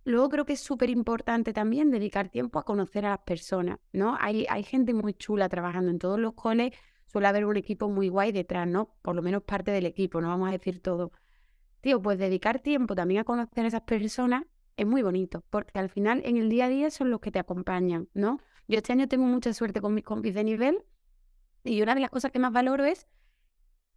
[0.03, 4.17] Luego creo que es súper importante también dedicar tiempo a conocer a las personas, ¿no?
[4.19, 6.73] Hay, hay gente muy chula trabajando en todos los coles
[7.12, 8.95] suele haber un equipo muy guay detrás, ¿no?
[9.02, 11.12] Por lo menos parte del equipo, no vamos a decir todo.
[11.82, 14.43] Tío, pues dedicar tiempo también a conocer a esas personas
[14.78, 17.39] es muy bonito, porque al final en el día a día son los que te
[17.39, 18.39] acompañan, ¿no?
[18.67, 20.84] Yo este año tengo mucha suerte con mis compis de nivel
[21.63, 23.08] y una de las cosas que más valoro es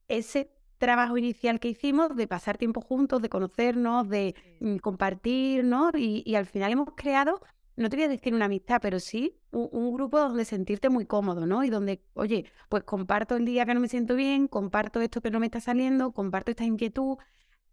[0.09, 5.91] ese trabajo inicial que hicimos de pasar tiempo juntos, de conocernos, de mm, compartir, ¿no?
[5.95, 7.41] Y, y al final hemos creado
[7.77, 11.47] no te voy a decir una amistad, pero sí un, grupo donde sentirte muy cómodo,
[11.47, 11.65] ¿no?
[11.65, 15.31] Y donde, oye, pues comparto el día que no me siento bien, comparto esto que
[15.31, 17.17] no me está saliendo, comparto esta inquietud,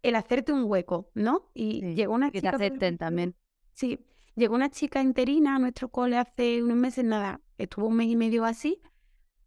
[0.02, 1.50] el hacerte un hueco, ¿no?
[1.54, 2.52] Y llegó una chica...
[2.52, 3.36] Que te acepten también.
[3.74, 8.08] Sí, llegó una chica interina a nuestro cole hace unos meses, nada, estuvo un mes
[8.08, 8.82] y medio así,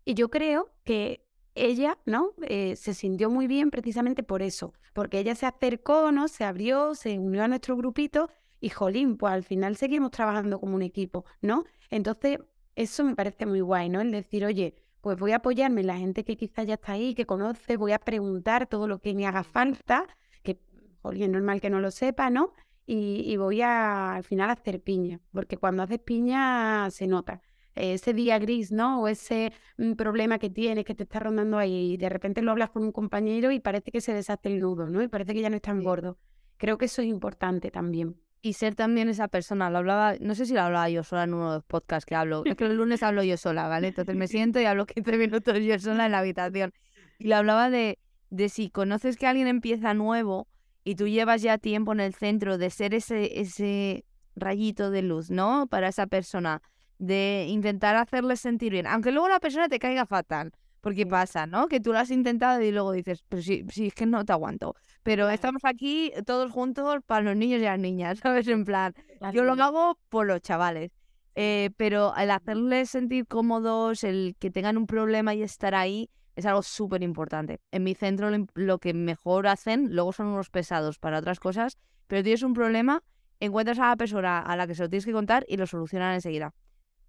[0.04, 2.32] y yo creo que ella, ¿no?
[2.42, 6.28] Eh, se sintió muy bien precisamente por eso, porque ella se acercó, ¿no?
[6.28, 8.30] Se abrió, se unió a nuestro grupito
[8.62, 11.64] y jolín, pues al final seguimos trabajando como un equipo, ¿no?
[11.90, 12.38] Entonces,
[12.76, 14.00] eso me parece muy guay, ¿no?
[14.00, 17.14] El decir, oye, pues voy a apoyarme en la gente que quizás ya está ahí,
[17.14, 20.06] que conoce, voy a preguntar todo lo que me haga falta,
[20.44, 20.60] que,
[21.02, 22.52] jolín, es normal que no lo sepa, ¿no?
[22.86, 27.42] Y, voy a al final hacer piña, porque cuando haces piña se nota.
[27.74, 29.02] Ese día gris, ¿no?
[29.02, 32.52] O ese mm, problema que tienes, que te está rondando ahí, y de repente lo
[32.52, 35.02] hablas con un compañero y parece que se deshace el nudo, ¿no?
[35.02, 36.18] Y parece que ya no es tan gordo.
[36.58, 39.70] Creo que eso es importante también y ser también esa persona.
[39.70, 42.16] Lo hablaba, no sé si lo hablaba yo sola en uno de los podcasts que
[42.16, 42.42] hablo.
[42.44, 43.88] Es que el lunes hablo yo sola, ¿vale?
[43.88, 46.72] Entonces me siento y hablo 15 minutos yo sola en la habitación.
[47.18, 48.00] Y lo hablaba de,
[48.30, 50.48] de si conoces que alguien empieza nuevo
[50.82, 55.30] y tú llevas ya tiempo en el centro, de ser ese, ese rayito de luz,
[55.30, 55.68] ¿no?
[55.68, 56.60] Para esa persona,
[56.98, 60.52] de intentar hacerle sentir bien, aunque luego la persona te caiga fatal.
[60.82, 61.68] Porque pasa, ¿no?
[61.68, 64.32] Que tú lo has intentado y luego dices, pero sí, sí, es que no te
[64.32, 64.74] aguanto.
[65.04, 68.48] Pero estamos aquí todos juntos para los niños y las niñas, ¿sabes?
[68.48, 68.92] En plan,
[69.32, 70.90] yo lo hago por los chavales.
[71.34, 76.46] Eh, pero el hacerles sentir cómodos, el que tengan un problema y estar ahí, es
[76.46, 77.60] algo súper importante.
[77.70, 82.24] En mi centro lo que mejor hacen, luego son unos pesados para otras cosas, pero
[82.24, 83.04] tienes un problema,
[83.38, 86.14] encuentras a la persona a la que se lo tienes que contar y lo solucionan
[86.14, 86.52] enseguida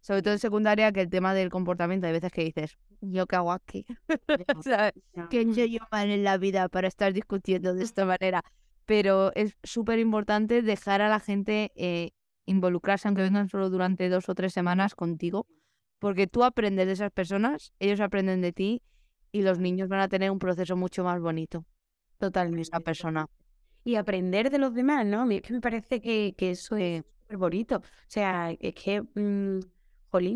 [0.04, 3.38] sobre todo en secundaria, que el tema del comportamiento, hay veces que dices, ¿yo qué
[3.38, 3.86] hago aquí?
[5.30, 8.44] ¿Qué he yo mal en la vida para estar discutiendo de esta manera?
[8.86, 12.12] Pero es súper importante dejar a la gente eh,
[12.46, 15.48] involucrarse, aunque vengan solo durante dos o tres semanas contigo,
[16.00, 18.82] porque tú aprendes de esas personas, ellos aprenden de ti
[19.32, 21.66] y los niños van a tener un proceso mucho más bonito.
[22.18, 22.64] Totalmente.
[22.64, 23.30] Esa persona.
[23.86, 25.32] Y aprender de los demás, ¿no?
[25.32, 27.78] Es que me parece que, que eso es súper bonito.
[27.78, 29.02] O sea, es que...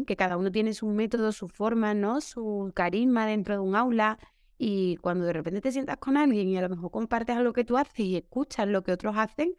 [0.05, 2.21] Que cada uno tiene su método, su forma, ¿no?
[2.21, 4.17] Su carisma dentro de un aula.
[4.57, 7.63] Y cuando de repente te sientas con alguien y a lo mejor compartes algo que
[7.63, 9.55] tú haces y escuchas lo que otros hacen,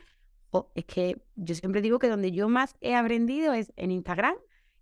[0.74, 4.35] es que yo siempre digo que donde yo más he aprendido es en Instagram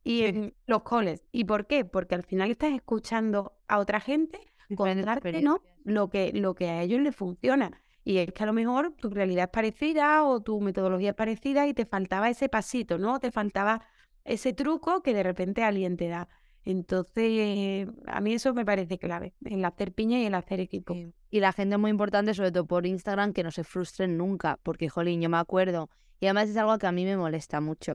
[0.05, 1.22] y en los coles.
[1.33, 1.85] ¿Y por qué?
[1.85, 4.40] Porque al final estás escuchando a otra gente
[4.75, 5.61] contarte ¿no?
[5.85, 7.83] lo, que, lo que a ellos les funciona.
[8.05, 11.66] Y es que a lo mejor tu realidad es parecida o tu metodología es parecida
[11.66, 13.18] y te faltaba ese pasito, ¿no?
[13.18, 13.83] Te faltaba
[14.26, 16.28] ese truco que de repente alguien te da.
[16.64, 20.96] Entonces, a mí eso me parece clave, el hacer piña y el hacer equipo.
[21.30, 24.58] Y la gente es muy importante, sobre todo por Instagram, que no se frustren nunca,
[24.64, 27.94] porque, jolín, yo me acuerdo, y además es algo que a mí me molesta mucho,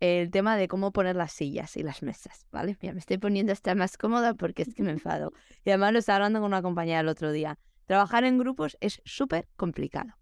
[0.00, 2.76] el tema de cómo poner las sillas y las mesas, ¿vale?
[2.80, 5.32] Mira, me estoy poniendo esta más cómoda porque es que me enfado.
[5.64, 7.58] Y además lo estaba hablando con una compañera el otro día.
[7.86, 10.14] Trabajar en grupos es súper complicado.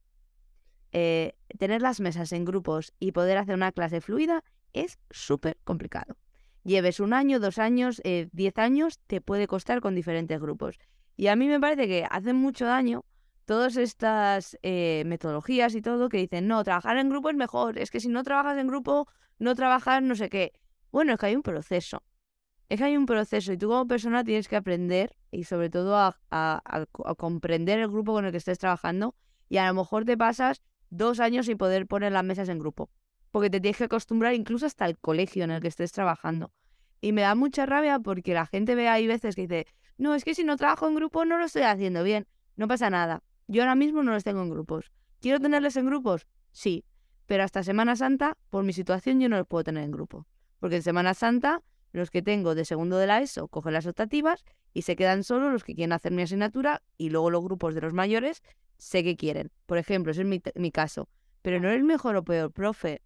[0.92, 4.42] Eh, tener las mesas en grupos y poder hacer una clase fluida
[4.76, 6.16] es súper complicado.
[6.64, 10.78] Lleves un año, dos años, eh, diez años, te puede costar con diferentes grupos.
[11.16, 13.04] Y a mí me parece que hace mucho daño
[13.44, 17.92] todas estas eh, metodologías y todo que dicen, no, trabajar en grupo es mejor, es
[17.92, 19.06] que si no trabajas en grupo,
[19.38, 20.52] no trabajas no sé qué.
[20.90, 22.02] Bueno, es que hay un proceso.
[22.68, 25.96] Es que hay un proceso y tú como persona tienes que aprender y sobre todo
[25.96, 29.14] a, a comprender el grupo con el que estés trabajando
[29.48, 32.90] y a lo mejor te pasas dos años sin poder poner las mesas en grupo
[33.30, 36.52] porque te tienes que acostumbrar incluso hasta el colegio en el que estés trabajando.
[37.00, 39.66] Y me da mucha rabia porque la gente ve ahí veces que dice,
[39.98, 42.26] no, es que si no trabajo en grupo no lo estoy haciendo bien.
[42.56, 43.22] No pasa nada.
[43.48, 44.92] Yo ahora mismo no los tengo en grupos.
[45.20, 46.26] ¿Quiero tenerles en grupos?
[46.52, 46.84] Sí.
[47.26, 50.26] Pero hasta Semana Santa, por mi situación, yo no los puedo tener en grupo.
[50.58, 51.62] Porque en Semana Santa,
[51.92, 55.50] los que tengo de segundo de la ESO cogen las optativas y se quedan solo
[55.50, 58.42] los que quieren hacer mi asignatura y luego los grupos de los mayores
[58.78, 59.50] sé que quieren.
[59.66, 61.08] Por ejemplo, ese es mi, mi caso.
[61.42, 63.02] Pero no es el mejor o peor profe.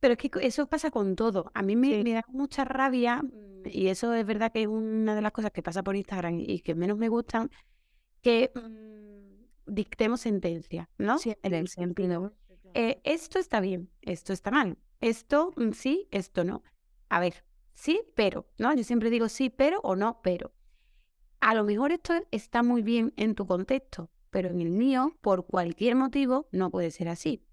[0.00, 1.50] Pero es que eso pasa con todo.
[1.54, 5.22] A mí me, da mucha rabia, mm, y eso es verdad que es una de
[5.22, 7.50] las cosas que pasa por Instagram y que menos me gustan,
[8.20, 11.18] que mm, dictemos sentencia, ¿no?
[11.18, 12.32] Sí, en el sentido.
[12.74, 16.62] Eh, esto está bien, esto está mal, esto mm, sí, esto no.
[17.08, 18.74] A ver, sí, pero, ¿no?
[18.74, 20.52] Yo siempre digo sí, pero o no, pero.
[21.40, 25.46] A lo mejor esto está muy bien en tu contexto, pero en el mío, por
[25.46, 27.44] cualquier motivo, no puede ser así.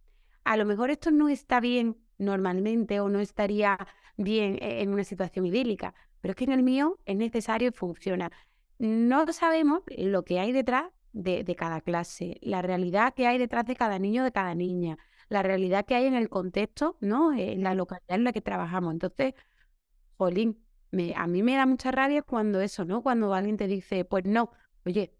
[0.44, 3.78] A lo mejor esto no está bien normalmente o no estaría
[4.18, 5.94] bien e-, en una situación idílica.
[6.22, 8.32] Pero es que en el mío es necesario y funciona.
[8.80, 13.76] No sabemos lo que hay detrás de, cada clase, la realidad que hay detrás de
[13.76, 14.98] cada niño, de cada niña,
[15.30, 17.34] la realidad que hay en el contexto, ¿no?
[17.34, 18.94] En la localidad en la que trabajamos.
[18.94, 19.34] Entonces,
[20.18, 23.02] jolín, me, a mí me da mucha rabia cuando eso, ¿no?
[23.02, 24.52] Cuando alguien te dice, pues no,
[24.86, 25.14] oye,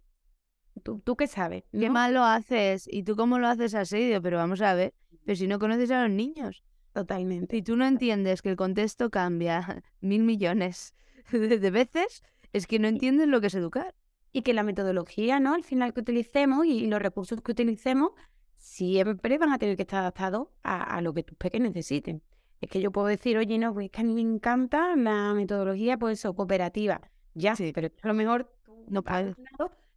[0.84, 1.64] ¿tú, tú qué sabes?
[1.72, 4.94] Qué mal lo haces y tú cómo lo haces así, pero vamos a ver,
[5.26, 6.64] pero si no conoces a los niños.
[6.94, 7.58] Totalmente.
[7.58, 10.94] Y tú no entiendes que el contexto cambia mil millones
[11.32, 12.24] de veces,
[12.54, 13.96] es que no entiendes lo que es educar.
[14.34, 15.54] Y que la metodología, ¿no?
[15.54, 18.12] Al final que utilicemos y los recursos que utilicemos
[18.56, 22.22] siempre van a tener que estar adaptados a, lo que tus pequeños necesiten.
[22.62, 25.34] Es que yo puedo decir, oye, no, pues es que a mí me encanta la
[25.34, 27.02] metodología, pues eso, cooperativa.
[27.34, 27.74] Ya, sí.
[27.74, 28.54] pero a lo mejor
[28.88, 29.04] no,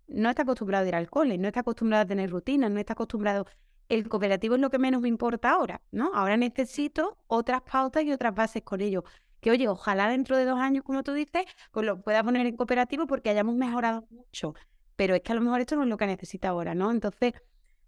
[0.09, 2.95] no está acostumbrado a ir al cole, no está acostumbrado a tener rutinas, no está
[2.95, 3.47] acostumbrado
[3.89, 6.11] el cooperativo es lo que menos me importa ahora, ¿no?
[6.15, 9.05] Ahora necesito otras pautas y otras bases con ello.
[9.41, 12.57] Que oye, ojalá dentro de dos años, como tú dices, pues lo pueda poner en
[12.57, 14.55] cooperativo porque hayamos mejorado mucho.
[14.97, 16.91] Pero es que a lo mejor esto no es lo que necesita ahora, ¿no?
[16.91, 17.35] Entonces,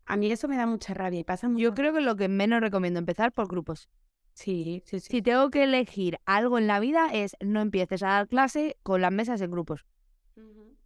[0.05, 2.61] a mí eso me da mucha rabia y pasa Yo creo que lo que menos
[2.61, 3.89] recomiendo empezar por grupos.
[4.35, 5.09] Sí, sí, sí.
[5.11, 9.01] Si tengo que elegir algo en la vida es no empieces a dar clase con
[9.01, 9.87] las mesas en grupos.
[10.35, 10.43] Sí,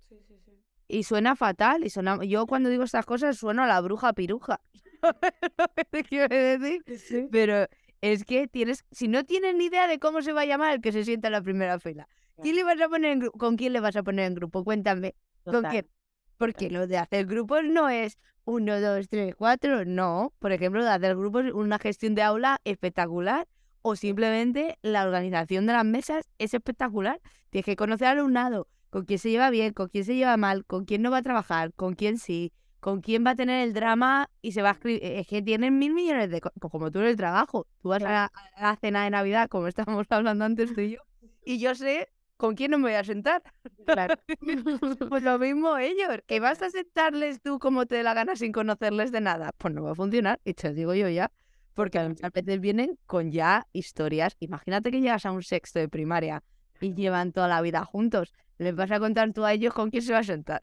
[0.09, 0.53] sí, sí.
[0.87, 1.85] Y suena fatal.
[1.85, 2.25] Y suena...
[2.25, 4.61] Yo cuando digo estas cosas sueno a la bruja piruja.
[6.09, 7.29] quiero decir.
[7.31, 7.67] Pero
[8.01, 10.81] es que tienes, si no tienes ni idea de cómo se va a llamar el
[10.81, 12.09] que se sienta en la primera fila,
[12.41, 14.65] ¿quién le vas a poner en ¿con quién le vas a poner en grupo?
[14.65, 15.15] Cuéntame.
[15.45, 15.89] ¿Con quién?
[16.37, 20.33] Porque lo de hacer grupos no es uno, dos, tres, cuatro, no.
[20.39, 23.47] Por ejemplo, de hacer grupos una gestión de aula espectacular
[23.83, 27.21] o simplemente la organización de las mesas es espectacular.
[27.51, 30.65] Tienes que conocer al alumnado, con quién se lleva bien, con quién se lleva mal,
[30.65, 33.75] con quién no va a trabajar, con quién sí, ¿Con quién va a tener el
[33.75, 35.05] drama y se va a escribir?
[35.05, 37.66] Es que tienen mil millones de cosas, pues como tú en el trabajo.
[37.83, 40.99] Tú vas a, la cena de Navidad, como estábamos hablando antes de yo,
[41.45, 43.43] y yo sé con quién no me voy a sentar.
[43.85, 44.14] Claro.
[45.11, 46.09] pues lo mismo ellos.
[46.27, 49.53] ¿Que vas a sentarles tú como te dé la gana sin conocerles de nada?
[49.59, 50.40] Pues no va a funcionar.
[50.45, 51.31] Y te lo digo yo ya.
[51.75, 54.37] Porque a veces vienen con ya historias.
[54.40, 56.43] Imagínate que llegas a un sexto de primaria
[56.81, 58.33] y llevan toda la vida juntos.
[58.57, 60.61] Les vas a contar tú a ellos con quién se va a sentar.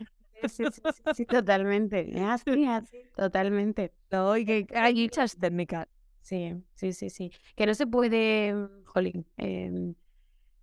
[0.47, 0.81] Sí, sí,
[1.15, 2.11] sí, totalmente.
[3.15, 3.93] totalmente.
[4.11, 5.87] No, que hay muchas técnicas.
[6.21, 7.31] Sí, sí, sí, sí.
[7.55, 8.53] Que no se puede,
[8.85, 9.95] jolín, em,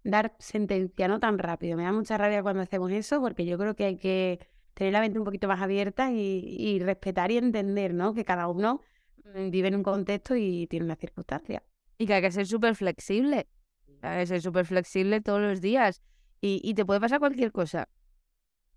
[0.02, 1.76] dar sentencia no tan rápido.
[1.76, 4.40] Me da mucha rabia cuando hacemos eso porque yo creo que hay que
[4.74, 8.12] tener la mente un poquito más abierta y, respetar y entender, ¿no?
[8.12, 8.80] Que cada uno
[9.34, 11.62] mm, vive en un contexto y tiene una circunstancia.
[11.96, 13.46] Y que hay que ser súper flexible.
[14.02, 16.02] Hay que ser súper flexible todos los días.
[16.40, 17.88] Y, y te puede pasar cualquier cosa.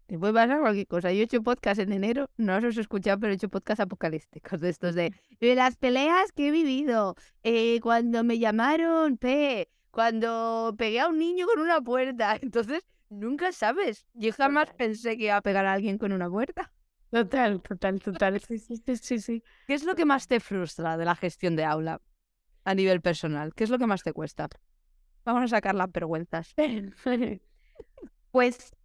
[0.08, 1.12] Te puede pasar cualquier cosa.
[1.12, 4.62] Yo he hecho podcast en enero, no os he escuchado, pero he hecho podcast apocalípticos
[4.62, 11.02] de estos de, las peleas que he vivido, eh, cuando me llamaron P, cuando pegué
[11.02, 12.38] a un niño con una puerta.
[12.42, 14.08] Entonces, nunca sabes.
[14.14, 16.72] Yo jamás pensé que iba a pegar a alguien con una puerta.
[17.12, 18.40] Total, total, total.
[18.40, 19.44] Sí, sí, sí, sí.
[19.68, 22.02] ¿Qué es lo que más te frustra de la gestión de aula
[22.64, 23.54] a nivel personal?
[23.54, 24.48] ¿Qué es lo que más te cuesta?
[25.26, 26.56] Vamos a sacar las vergüenzas.
[28.30, 28.76] Pues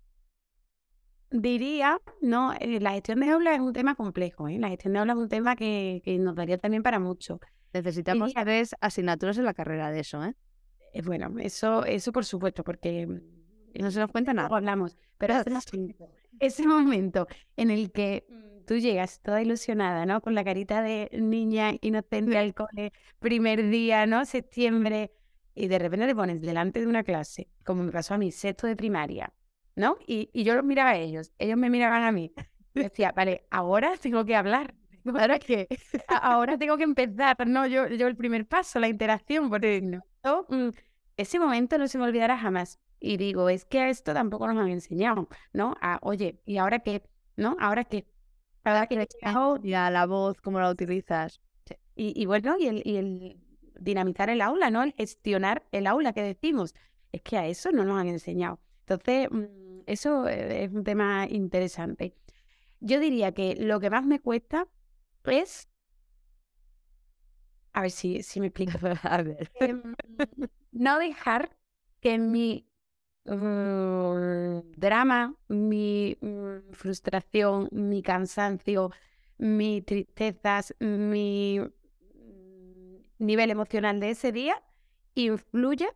[1.33, 4.59] diría, no, eh, la gestión de aula es un tema complejo, ¿eh?
[4.59, 7.41] La gestión de aula es un tema que, que nos daría también para mucho.
[7.73, 10.35] Necesitamos Diría- tres asignaturas en la carrera de eso, ¿eh?
[10.93, 13.07] Eh, Bueno, eso, eso por supuesto, porque
[13.75, 14.55] No se nos cuenta nada.
[14.55, 14.97] hablamos.
[15.19, 16.09] Pero ese momento,
[16.41, 20.21] ese momento en el que mm, tú llegas toda ilusionada, ¿no?
[20.21, 24.25] Con la carita de niña inocente al cole, primer día, ¿no?
[24.27, 25.13] Septiembre,
[25.55, 28.67] y de repente te pones delante de una clase, como me pasó a mí, sexto
[28.67, 29.33] de primaria,
[29.77, 29.97] ¿no?
[30.07, 32.33] Y, y yo los miraba a ellos, ellos me miraban a mí.
[32.75, 34.75] Decía, vale, ahora tengo que hablar.
[35.05, 35.69] ¿Ahora qué?
[36.09, 37.67] a- ahora tengo que empezar, ¿no?
[37.67, 40.01] Yo, yo el primer paso, la interacción, porque no.
[40.25, 40.71] yo, mm,
[41.17, 42.79] ese momento no se me olvidará jamás.
[43.01, 45.75] Y digo, es que a esto tampoco nos han enseñado, ¿no?
[45.81, 47.03] A, oye, ¿y ahora qué?
[47.37, 47.57] ¿No?
[47.59, 48.07] ¿Ahora qué?
[48.65, 51.41] Ahora que llegado, Ya, la voz, cómo la utilizas.
[51.97, 53.41] y, y bueno, y el, y el
[53.81, 54.83] dinamizar el aula, ¿no?
[54.83, 56.75] El gestionar el aula que decimos.
[57.13, 58.61] Es que a eso no nos han enseñado.
[58.87, 62.15] Entonces, mm, eso eh, es un tema interesante.
[62.81, 64.69] Yo diría que lo que más me cuesta
[65.25, 65.69] es...
[67.73, 68.73] A ver si, me explico.
[69.03, 69.51] A ver.
[69.55, 69.95] Em,
[70.73, 71.57] no dejar
[72.01, 72.67] que mi
[73.25, 78.91] mm, drama, mi mm, frustración, mi cansancio,
[79.39, 84.63] mis tristezas, mi mm, nivel emocional de ese día
[85.15, 85.89] influya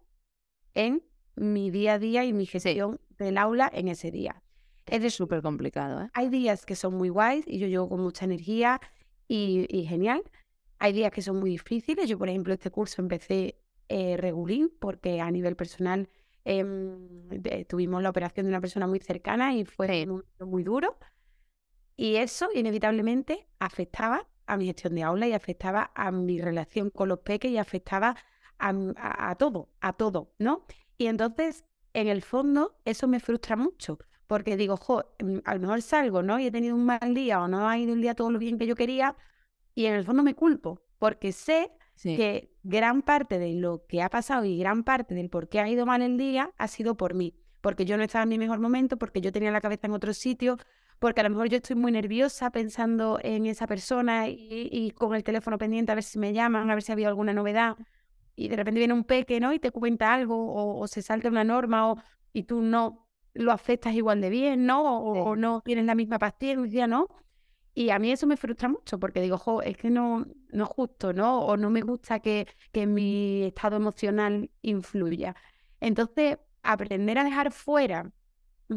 [0.74, 1.02] en
[1.36, 4.42] mi día a día y mi gestión del aula en ese día.
[4.86, 6.10] Es súper complicado, ¿eh?
[6.14, 8.80] hay días que son muy guays y yo llego con mucha energía
[9.28, 10.22] y, y genial.
[10.78, 12.08] Hay días que son muy difíciles.
[12.08, 16.08] Yo, por ejemplo, este curso empecé eh, regulín porque a nivel personal
[16.44, 20.06] de- tuvimos la operación de una persona muy cercana y fue Sí.
[20.06, 20.96] momento muy duro.
[21.96, 27.08] Y eso inevitablemente afectaba a mi gestión de aula y afectaba a mi relación con
[27.08, 28.16] los peques y afectaba
[28.58, 30.66] a, a- a todo, a todo, ¿no?
[30.98, 35.60] Y entonces, en el fondo, eso me frustra mucho, porque digo, jo, mm, a lo
[35.60, 36.38] mejor salgo, ¿no?
[36.38, 38.58] Y he tenido un mal día o no ha ido el día todo lo bien
[38.58, 39.16] que yo quería,
[39.74, 42.14] y en el fondo me culpo, porque sé Sí.
[42.16, 45.68] que gran parte de lo que ha pasado y gran parte del por qué ha
[45.68, 48.58] ido mal el día ha sido por mí, porque yo no estaba en mi mejor
[48.60, 50.58] momento, porque yo tenía la cabeza en otro sitio,
[50.98, 55.14] porque a lo mejor yo estoy muy nerviosa pensando en esa persona y, y con
[55.14, 57.76] el teléfono pendiente a ver si me llaman, a ver si había alguna novedad,
[58.36, 59.52] y de repente viene un peque, ¿no?
[59.52, 61.96] Y te cuenta algo, o, o se salta una norma, o,
[62.32, 65.00] y tú no lo aceptas igual de bien, ¿no?
[65.02, 65.20] O, Sí.
[65.24, 67.08] o no tienes la misma paciencia, ¿no?
[67.74, 70.70] Y a mí eso me frustra mucho porque digo, jo, es que no, no es
[70.70, 71.40] justo, ¿no?
[71.40, 75.36] O no me gusta que, que mi estado emocional influya.
[75.80, 78.10] Entonces, aprender a dejar fuera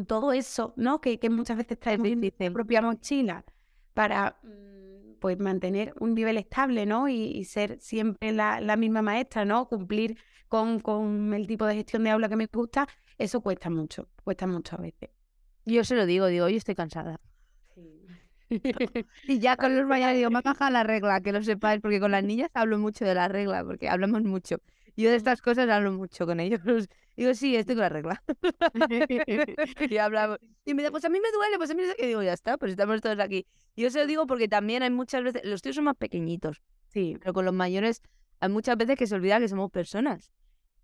[0.06, 1.00] todo eso, ¿no?
[1.00, 3.44] Que, que muchas veces traemos en propia mochila
[3.94, 4.89] para mm,
[5.20, 7.08] pues mantener un nivel estable, ¿no?
[7.08, 9.68] Y, y ser siempre la, la misma maestra, ¿no?
[9.68, 14.08] Cumplir con, con el tipo de gestión de aula que me gusta, eso cuesta mucho,
[14.24, 15.10] cuesta mucho a veces.
[15.64, 17.20] Yo se lo digo, digo, hoy estoy cansada.
[19.28, 22.00] Y ya con los mayores digo, me ha bajado la regla, que lo sepáis, porque
[22.00, 24.56] con las niñas hablo mucho de la regla, porque hablamos mucho.
[24.96, 26.60] Yo de estas cosas hablo mucho con ellos.
[27.20, 28.22] Digo, sí, estoy con la regla.
[29.90, 30.38] y hablamos.
[30.64, 32.06] Y me dice, pues a mí me duele, pues a mí no sé qué.
[32.06, 33.46] Digo, ya está, pues estamos todos aquí.
[33.76, 36.62] Y yo se lo digo porque también hay muchas veces, los tíos son más pequeñitos,
[36.88, 38.00] Sí, pero con los mayores
[38.40, 40.32] hay muchas veces que se olvida que somos personas.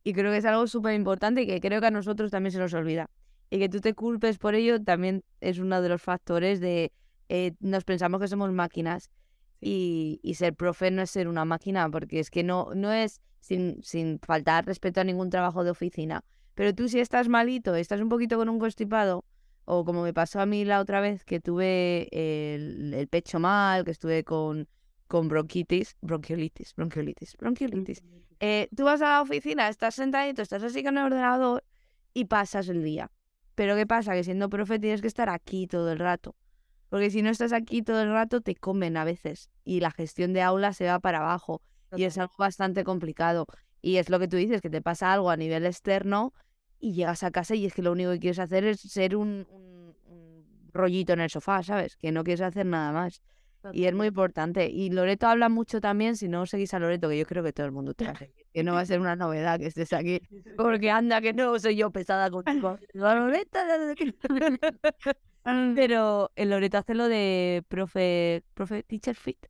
[0.04, 2.58] Y creo que es algo súper importante y que creo que a nosotros también se
[2.58, 3.08] nos olvida.
[3.48, 6.92] Y que tú te culpes por ello también es uno de los factores de
[7.30, 9.10] eh, nos pensamos que somos máquinas
[9.60, 13.20] y, y ser profe no es ser una máquina, porque es que no, no es
[13.40, 16.24] sin, sin faltar respeto a ningún trabajo de oficina.
[16.54, 19.24] Pero tú si estás malito, estás un poquito con un constipado,
[19.64, 23.84] o como me pasó a mí la otra vez que tuve el, el pecho mal,
[23.84, 24.68] que estuve con,
[25.06, 28.02] con bronquitis, bronquiolitis, bronquiolitis, bronquiolitis.
[28.40, 31.64] Eh, tú vas a la oficina, estás sentadito, estás así con el ordenador
[32.14, 33.10] y pasas el día.
[33.54, 34.14] Pero ¿qué pasa?
[34.14, 36.36] Que siendo profe tienes que estar aquí todo el rato.
[36.96, 39.50] Porque si no estás aquí todo el rato, te comen a veces.
[39.64, 41.60] Y la gestión de aula se va para abajo.
[42.00, 43.46] Y es algo bastante complicado.
[43.82, 46.32] Y es lo que tú dices, que te pasa algo a nivel externo
[46.78, 49.46] y llegas a casa y es que lo único que quieres hacer es ser un,
[49.50, 51.96] un- un rollito en el sofá, ¿sabes?
[51.96, 53.22] Que no quieres hacer nada más.
[53.72, 54.68] Y es muy importante.
[54.70, 57.66] Y Loreto habla mucho también, si no seguís a Loreto, que yo creo que todo
[57.66, 59.92] el mundo te va a seguir, que no va a ser una novedad que estés
[59.92, 60.20] aquí.
[60.56, 62.78] Porque anda, que no soy yo pesada contigo.
[62.94, 63.58] Loreto,
[65.74, 69.46] Pero el Loreto hace lo de profe, profe Teacher Fit.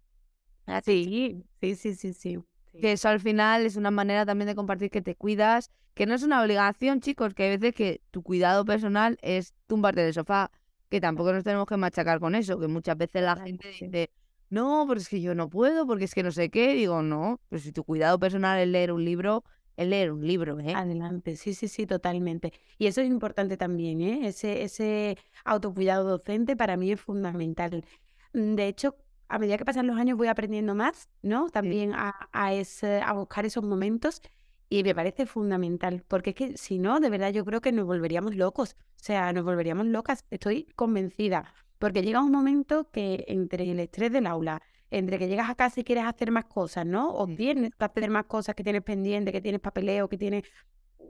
[0.85, 2.39] Sí, sí, sí, sí, sí.
[2.81, 6.15] que eso al final es una manera también de compartir que te cuidas, que no
[6.15, 10.51] es una obligación, chicos, que hay veces que tu cuidado personal es tumbarte del sofá,
[10.91, 14.11] que tampoco nos tenemos que machacar con eso, que muchas veces la gente dice,
[14.51, 17.41] no, pero es que yo no puedo, porque es que no sé qué, digo, no,
[17.49, 19.45] pero si tu cuidado personal es leer un libro,
[19.77, 20.75] es leer un libro, ¿eh?
[20.75, 22.53] Adelante, sí, sí, sí, totalmente.
[22.79, 24.27] Y eso es importante también, ¿eh?
[24.29, 27.85] Ese, ese autocuidado docente para mí es fundamental.
[28.33, 28.97] Mm, de hecho,
[29.29, 31.49] a medida que pasan los años voy aprendiendo más, ¿no?
[31.51, 34.23] También a, a, ese, a buscar esos momentos
[34.69, 37.87] y me parece fundamental, porque es que si no, de verdad yo creo que nos
[37.87, 43.71] volveríamos locos, o sea, nos volveríamos locas, estoy convencida, porque llega un momento que entre
[43.71, 44.63] el estrés del aula,
[44.97, 47.15] entre que llegas a casa y quieres hacer más cosas, ¿no?
[47.15, 50.45] O tienes que hacer más cosas que tienes pendiente, que tienes papeleo, que tienes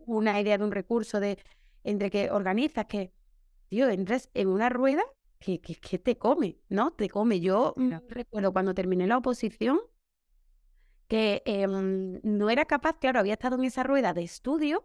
[0.06, 1.38] una idea de un recurso, de
[1.84, 3.12] entre que organizas, que,
[3.68, 5.02] tío, entras en una rueda
[5.38, 6.92] que, que, te come, ¿no?
[6.92, 7.40] Te come.
[7.40, 9.78] Yo mm, recuerdo cuando terminé la oposición
[11.08, 14.84] que em, no era capaz, claro, había estado en esa rueda de estudio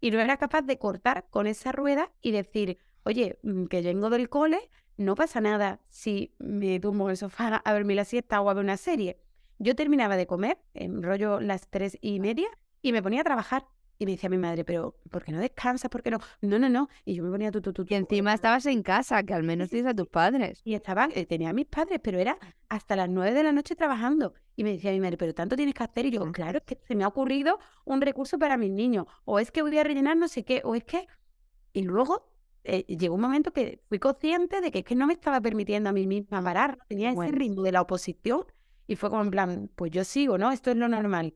[0.00, 4.08] y no era capaz de cortar con esa rueda y decir, oye, mm, que vengo
[4.10, 8.40] del cole, no pasa nada si me tumbo en el sofá a dormir la siesta
[8.40, 9.18] o a ver una serie.
[9.58, 12.48] Yo terminaba de comer, en rollo las tres y media,
[12.82, 13.64] y me ponía a trabajar.
[14.00, 15.90] Y me decía mi madre, pero ¿por qué no descansas?
[15.90, 16.18] ¿Por qué no?
[16.40, 16.88] No, no, no.
[17.04, 17.84] Y yo me ponía tu, tu, tu.
[17.88, 20.60] Y encima estabas en casa, que al menos tienes a tus padres.
[20.62, 22.38] Y estaba, eh, tenía a mis padres, pero era
[22.68, 24.34] hasta las nueve de la noche trabajando.
[24.54, 26.06] Y me decía mi madre, pero tanto tienes que hacer.
[26.06, 29.06] Y yo, claro, es que se me ha ocurrido un recurso para mis niños.
[29.24, 31.08] O es que voy a rellenar no sé qué, o es que...
[31.72, 32.30] Y luego
[32.68, 35.90] eh, llegó un momento que fui consciente de que es que no me estaba permitiendo
[35.90, 36.78] a mí misma parar.
[36.88, 38.44] Tenía ese ritmo de la oposición.
[38.86, 40.50] Y fue como en plan, pues yo sigo, ¿no?
[40.50, 41.34] Esto es lo normal.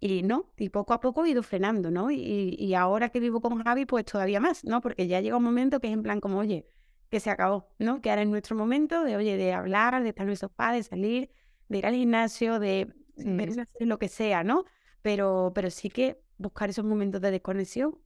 [0.00, 2.10] Y no, y poco a poco he ido frenando, ¿no?
[2.10, 4.80] Y, y ahora que vivo con Javi, pues todavía más, ¿no?
[4.80, 6.66] Porque ya llega un momento que es en plan como, oye,
[7.10, 8.00] que se acabó, ¿no?
[8.00, 10.82] Que ahora es nuestro momento de, oye, de hablar, de estar en el sofá, de
[10.82, 11.30] salir,
[11.68, 14.64] de ir al gimnasio, de hacer lo que sea, ¿no?
[15.02, 17.98] Pero, pero sí que buscar esos momentos de desconexión.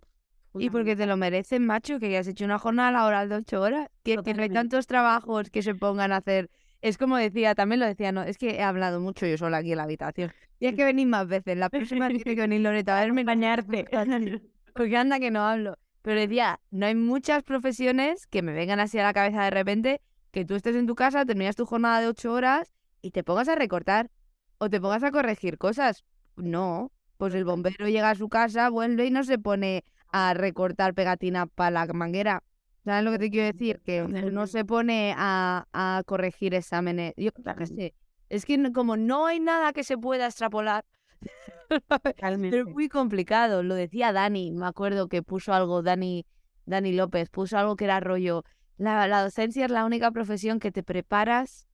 [0.56, 3.88] Y porque te lo mereces, macho, que has hecho una jornada laboral de ocho horas,
[4.02, 6.50] que, que no hay tantos trabajos que se pongan a hacer
[6.84, 9.70] es como decía, también lo decía, no, es que he hablado mucho yo sola aquí
[9.70, 10.30] en la habitación.
[10.60, 11.56] Y hay que venir más veces.
[11.56, 13.24] La próxima tiene que venir Loreta a verme.
[13.24, 13.86] Bañarte.
[14.74, 15.78] Porque anda que no hablo.
[16.02, 20.02] Pero decía, no hay muchas profesiones que me vengan así a la cabeza de repente
[20.30, 23.48] que tú estés en tu casa, terminas tu jornada de ocho horas y te pongas
[23.48, 24.10] a recortar
[24.58, 26.04] o te pongas a corregir cosas.
[26.36, 29.86] No, pues el bombero llega a su casa, vuelve y no se pone
[30.16, 32.44] a recortar pegatina para la manguera.
[32.84, 33.80] ¿Sabes lo que te quiero decir?
[33.84, 37.14] Que no se pone a, corregir exámenes.
[37.16, 37.30] Yo
[37.64, 37.94] sé.
[38.28, 40.84] Es que como no hay nada que se pueda extrapolar,
[42.52, 43.64] es muy complicado.
[43.64, 46.26] Lo decía Dani, me acuerdo que puso algo, Dani,
[46.64, 48.44] Dani López, puso algo que era rollo.
[48.76, 51.66] La, docencia es la única profesión que te preparas,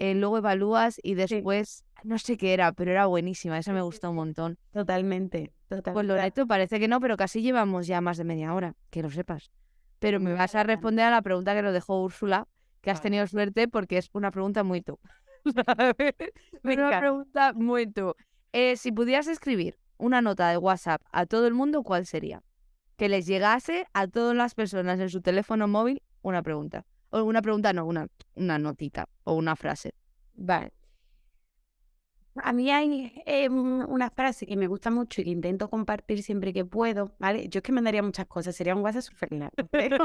[0.00, 4.10] eh, luego evalúas y después, no sé qué era, pero era buenísima, esa me gustó
[4.10, 4.58] un montón.
[4.72, 5.92] Totalmente, totalmente.
[5.92, 9.10] Pues Loreto, parece que no, pero casi llevamos ya más de media hora, que lo
[9.10, 9.52] sepas
[10.00, 12.48] pero me vas a responder a la pregunta que nos dejó Úrsula,
[12.80, 14.98] que has tenido suerte porque es una pregunta muy tú.
[16.64, 18.14] una pregunta muy tú.
[18.52, 22.42] Eh, si pudieras escribir una nota de WhatsApp a todo el mundo, ¿cuál sería?
[22.96, 26.86] Que les llegase a todas las personas en su teléfono móvil una pregunta.
[27.10, 29.94] O una pregunta, no, una, una notita o una frase.
[30.34, 30.72] Vale.
[32.36, 36.52] A mí hay eh, una frase que me gusta mucho y que intento compartir siempre
[36.52, 37.48] que puedo, ¿vale?
[37.48, 39.56] Yo es que mandaría muchas cosas, sería un WhatsApp súper largo.
[39.70, 39.98] Pero...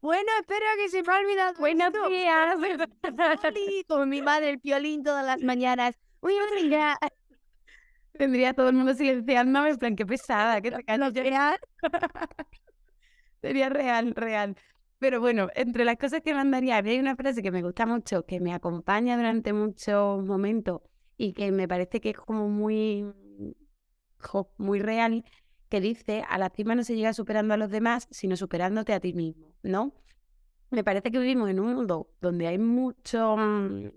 [0.00, 1.54] Bueno, espero que se me ha olvidado.
[1.58, 2.56] Buenos días.
[3.88, 5.96] Como mi madre, el piolín todas las mañanas.
[6.20, 6.98] Uy, mira.
[8.12, 11.58] Tendría todo el mundo silenciándome, en plan, qué pesada, qué real.
[13.40, 14.56] Sería real, real.
[15.02, 18.38] Pero bueno, entre las cosas que mandaría, hay una frase que me gusta mucho, que
[18.38, 20.80] me acompaña durante muchos momentos
[21.16, 23.12] y que me parece que es como muy,
[24.58, 25.24] muy real,
[25.68, 29.00] que dice, a la cima no se llega superando a los demás, sino superándote a
[29.00, 29.92] ti mismo, ¿no?
[30.70, 33.90] Me parece que vivimos en un mundo donde hay mucho, mm,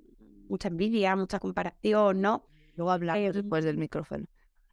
[0.49, 2.47] mucha envidia, mucha comparación, ¿no?
[2.77, 4.25] Luego hablar eh, después del micrófono.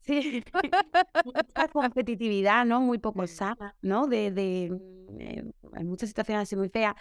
[0.05, 0.43] Sí,
[1.25, 2.81] mucha competitividad, ¿no?
[2.81, 4.09] Muy poco sana, ¿no?
[4.09, 4.65] De, de
[5.19, 6.95] eh, hay muchas situaciones así muy feas.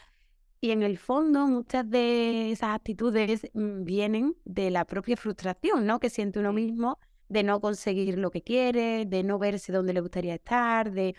[0.62, 6.00] Y en el fondo, muchas de esas actitudes mm, vienen de la propia frustración, ¿no?
[6.00, 7.00] Que siente uno mismo
[7.30, 11.16] de no conseguir lo que quiere, de no verse donde le gustaría estar, de...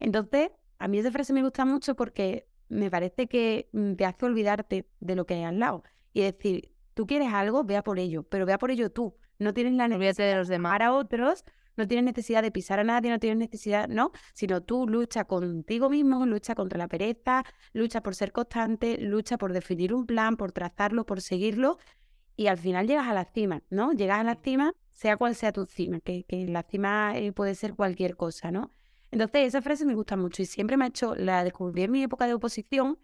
[0.00, 4.26] Entonces, a mí esa frase me gusta mucho porque me parece que mm, te hace
[4.26, 8.22] olvidarte de lo que hay al lado y decir, tú quieres algo, vea por ello,
[8.24, 11.44] pero vea por ello tú, no tienes la necesidad de los demás a otros,
[11.76, 15.90] no tienes necesidad de pisar a nadie, no tienes necesidad, no, sino tú lucha contigo
[15.90, 20.52] mismo, lucha contra la pereza, lucha por ser constante, lucha por definir un plan, por
[20.52, 21.78] trazarlo, por seguirlo
[22.36, 23.92] y al final llegas a la cima, ¿no?
[23.92, 27.54] Llegas a la cima sea cual sea tu cima, que, que la cima eh, puede
[27.54, 28.70] ser cualquier cosa, ¿no?
[29.10, 32.02] Entonces, esa frase me gusta mucho y siempre me ha hecho, la descubrí en mi
[32.02, 32.98] época de oposición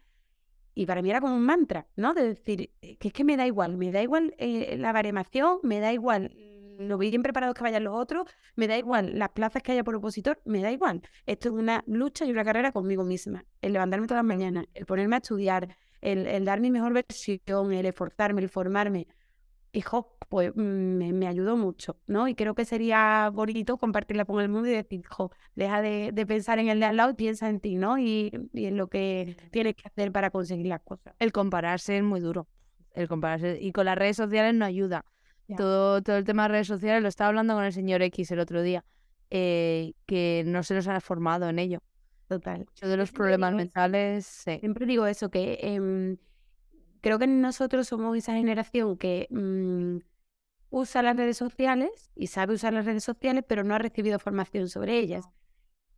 [0.76, 2.12] y para mí era como un mantra, ¿no?
[2.12, 5.58] De decir, eh, que es que me da igual, me da igual eh, la baremación,
[5.62, 6.32] me da igual
[6.78, 9.94] lo bien preparados que vayan los otros, me da igual las plazas que haya por
[9.94, 11.00] opositor, me da igual.
[11.24, 13.46] Esto es una lucha y una carrera conmigo misma.
[13.62, 17.72] El levantarme todas las mañanas, el ponerme a estudiar, el, el dar mi mejor versión,
[17.72, 19.08] el esforzarme, el formarme.
[19.76, 22.28] Hijo, pues mm, me, me, ayudó mucho, ¿no?
[22.28, 26.26] Y creo que sería bonito compartirla con el mundo y decir, hijo, deja de, de,
[26.26, 27.98] pensar en el de al lado y piensa en ti, ¿no?
[27.98, 31.14] Y, y, en lo que tienes que hacer para conseguir las cosas.
[31.18, 32.48] El compararse es muy duro.
[32.94, 33.58] El compararse.
[33.60, 35.04] Y con las redes sociales no ayuda.
[35.58, 38.40] Todo, todo el tema de redes sociales lo estaba hablando con el señor X el
[38.40, 38.82] otro día,
[39.30, 41.82] eh, que no se nos ha formado en ello.
[42.28, 42.66] Total.
[42.74, 44.58] Yo de los problemas mentales, sí.
[44.58, 46.16] Siempre digo eso, que eh,
[47.06, 49.98] creo que nosotros somos esa generación que mmm,
[50.70, 54.68] usa las redes sociales y sabe usar las redes sociales, pero no ha recibido formación
[54.68, 55.24] sobre ellas.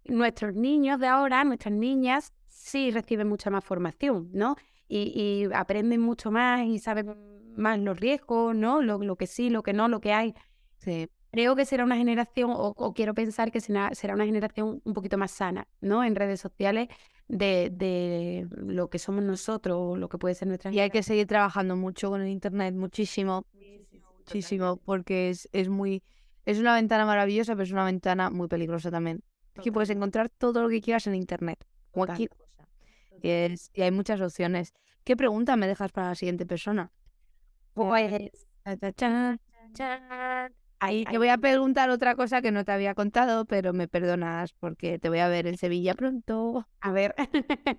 [0.04, 4.56] Nuestros niños de ahora, nuestras niñas, sí reciben mucha más formación, ¿no?
[4.86, 7.14] Y, y aprenden mucho más y saben
[7.56, 8.82] más los riesgos, ¿no?
[8.82, 10.34] Lo, lo, que sí, lo que no, lo que hay.
[10.76, 11.08] Sí.
[11.32, 14.92] Creo que será una generación, o, o quiero pensar que será, será, una generación un
[14.92, 16.04] poquito más sana, ¿no?
[16.04, 16.88] En redes sociales
[17.28, 21.26] de, de lo que somos nosotros, lo que puede ser nuestra Y hay que seguir
[21.26, 26.02] trabajando mucho con el Internet, muchísimo, muchísimo, muchísimo porque es, es muy...
[26.44, 29.22] Es una ventana maravillosa, pero es una ventana muy peligrosa también.
[29.56, 32.68] Aquí puedes encontrar todo lo que quieras en Internet, cualquier cosa.
[33.22, 34.72] Y, es, y hay muchas opciones.
[35.04, 36.90] ¿Qué pregunta me dejas para la siguiente persona?
[37.74, 38.30] Pues.
[40.80, 44.52] Ahí te voy a preguntar otra cosa que no te había contado, pero me perdonas
[44.52, 46.68] porque te voy a ver en Sevilla pronto.
[46.80, 47.14] A ver,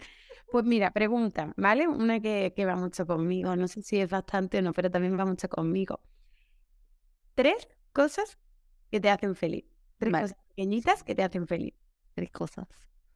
[0.51, 1.87] pues mira, pregunta, ¿vale?
[1.87, 5.17] Una que, que va mucho conmigo, no sé si es bastante o no, pero también
[5.17, 6.01] va mucho conmigo.
[7.33, 8.37] Tres cosas
[8.91, 9.65] que te hacen feliz.
[9.97, 10.23] Tres vale.
[10.25, 11.73] cosas pequeñitas que te hacen feliz.
[12.13, 12.67] Tres cosas.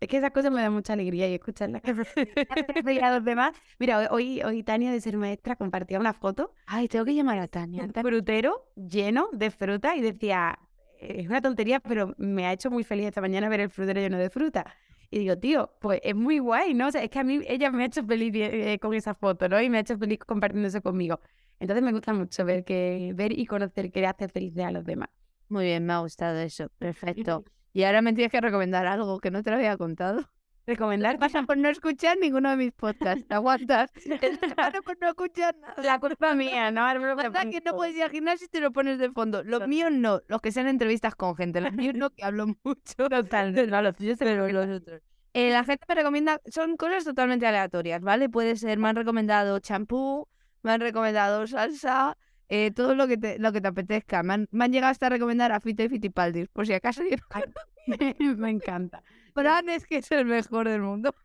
[0.03, 1.81] Es que esas cosas me dan mucha alegría y escucharlas
[3.01, 3.53] a los demás.
[3.79, 6.51] Mira, hoy, hoy Tania de ser maestra compartía una foto.
[6.65, 7.83] Ay, tengo que llamar a Tania.
[7.83, 10.59] Un frutero lleno de fruta y decía,
[10.99, 14.17] es una tontería, pero me ha hecho muy feliz esta mañana ver el frutero lleno
[14.17, 14.75] de fruta.
[15.09, 16.87] Y digo, tío, pues es muy guay, ¿no?
[16.87, 19.47] O sea, es que a mí ella me ha hecho feliz eh, con esa foto,
[19.47, 19.61] ¿no?
[19.61, 21.21] Y me ha hecho feliz compartiendo eso conmigo.
[21.61, 24.83] Entonces me gusta mucho ver que ver y conocer que le hace feliz a los
[24.83, 25.07] demás.
[25.47, 26.67] Muy bien, me ha gustado eso.
[26.77, 27.45] Perfecto.
[27.73, 30.29] Y ahora me tienes que recomendar algo que no te lo había contado.
[30.65, 31.19] ¿Recomendar?
[31.19, 33.27] Pasa por no escuchar ninguno de mis podcasts.
[33.27, 33.91] ¿Te aguantas?
[34.55, 35.83] Pasa por no escuchar nada.
[35.83, 36.81] La culpa mía, ¿no?
[37.17, 39.43] Pasa que no puedes ir al gimnasio y te lo pones de fondo.
[39.43, 40.21] Los míos no.
[40.27, 41.59] Los que sean entrevistas con gente.
[41.59, 43.09] Los míos no, que hablo mucho.
[43.09, 43.69] Total.
[43.69, 45.01] No, los tuyos pero los otros.
[45.33, 46.39] Eh, la gente me recomienda...
[46.45, 48.29] Son cosas totalmente aleatorias, ¿vale?
[48.29, 50.27] Puede ser, me han recomendado champú,
[50.61, 52.15] me han recomendado salsa...
[52.55, 54.21] Eh, todo lo que te, lo que te apetezca.
[54.21, 57.01] Me han, me han llegado hasta a recomendar a Fito y Fitipaldis, por si acaso.
[58.37, 59.01] me encanta.
[59.33, 61.15] Fran es que es el mejor del mundo.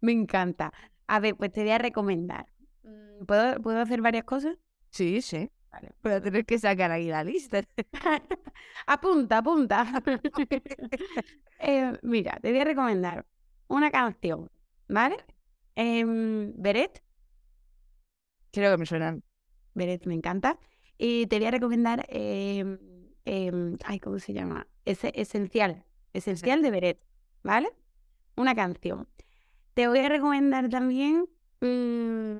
[0.00, 0.72] me encanta.
[1.08, 2.46] A ver, pues te voy a recomendar.
[3.26, 4.56] ¿Puedo, ¿puedo hacer varias cosas?
[4.90, 5.50] Sí, sí.
[5.72, 5.90] Vale.
[6.02, 7.60] Pero tienes que sacar ahí la lista.
[8.86, 9.86] apunta, apunta.
[11.58, 13.26] eh, mira, te voy a recomendar
[13.66, 14.48] una canción,
[14.86, 15.16] ¿vale?
[15.74, 17.02] Eh, Beret.
[18.52, 19.24] Creo que me suenan.
[19.74, 20.58] Beret me encanta.
[20.96, 22.78] Y te voy a recomendar, eh,
[23.24, 24.66] eh, ay, ¿cómo se llama?
[24.84, 27.00] Es, esencial, Esencial de Beret,
[27.42, 27.68] ¿vale?
[28.36, 29.08] Una canción.
[29.74, 31.26] Te voy a recomendar también
[31.60, 32.36] mmm,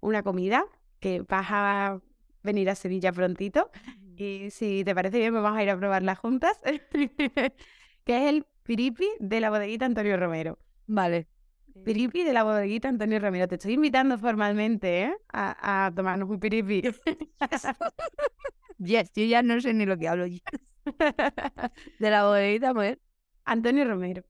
[0.00, 0.66] una comida
[1.00, 2.00] que vas a
[2.42, 3.70] venir a Sevilla prontito.
[4.16, 6.60] Y si te parece bien, me vamos a ir a probarla juntas.
[8.04, 10.58] que es el piripi de la bodeguita Antonio Romero.
[10.86, 11.33] Vale.
[11.82, 13.48] Piripi de la bodeguita Antonio Ramiro.
[13.48, 15.16] Te estoy invitando formalmente ¿eh?
[15.32, 16.82] a, a, tomarnos un piripi.
[18.78, 20.26] yes, yo ya no sé ni lo que hablo.
[20.26, 20.42] Yes.
[21.98, 23.00] de la bodeguita, mujer.
[23.44, 24.22] Antonio Romero.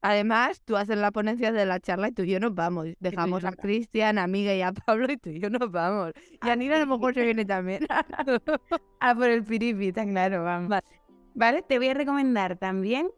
[0.00, 2.88] Además, tú haces la ponencia de la charla y tú y yo nos vamos.
[3.00, 6.12] Dejamos a Cristian, a amiga y a Pablo y tú y yo nos vamos.
[6.44, 7.86] Y a Nina a lo mejor se viene también.
[9.00, 10.68] a por el piripi, está claro, vamos.
[10.68, 10.84] Vale.
[11.34, 13.08] vale, te voy a recomendar también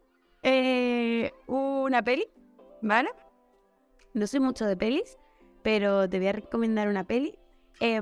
[0.44, 2.28] eh, una peli,
[2.82, 3.10] ¿vale?
[4.16, 5.18] No soy mucho de pelis,
[5.62, 7.38] pero te voy a recomendar una peli.
[7.80, 8.00] Eh,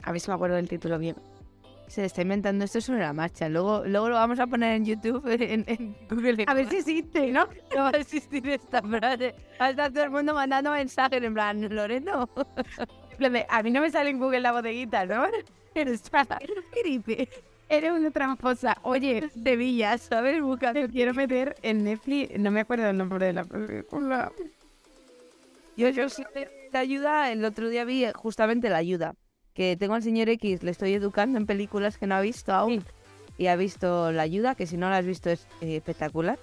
[0.00, 1.16] a ver si me acuerdo del título bien.
[1.88, 3.48] Se está inventando esto sobre la marcha.
[3.48, 6.44] Luego, luego lo vamos a poner en YouTube, en, en Google.
[6.46, 7.48] A ver si existe, ¿no?
[7.74, 9.34] No va a existir esta frase.
[9.60, 12.30] Va a estar todo el mundo mandando mensajes en plan, Loreno.
[13.48, 15.24] A mí no me sale en Google la bodeguita, ¿no?
[15.74, 16.00] Eres.
[17.68, 18.76] Eres una tramposa.
[18.82, 20.40] Oye, Sevilla, ¿sabes?
[20.42, 20.86] Buscando.
[20.88, 22.38] quiero meter en Netflix.
[22.38, 24.30] No me acuerdo el nombre de la película.
[25.76, 27.32] Yo, yo sí te ayuda.
[27.32, 29.14] El otro día vi justamente la ayuda.
[29.54, 32.84] que tengo al señor X, le estoy educando en películas que no ha visto aún.
[33.38, 36.38] Y ha visto La Ayuda, que si no la has visto es eh, espectacular.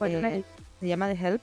[0.00, 0.42] Eh,
[0.80, 1.42] se llama The Help.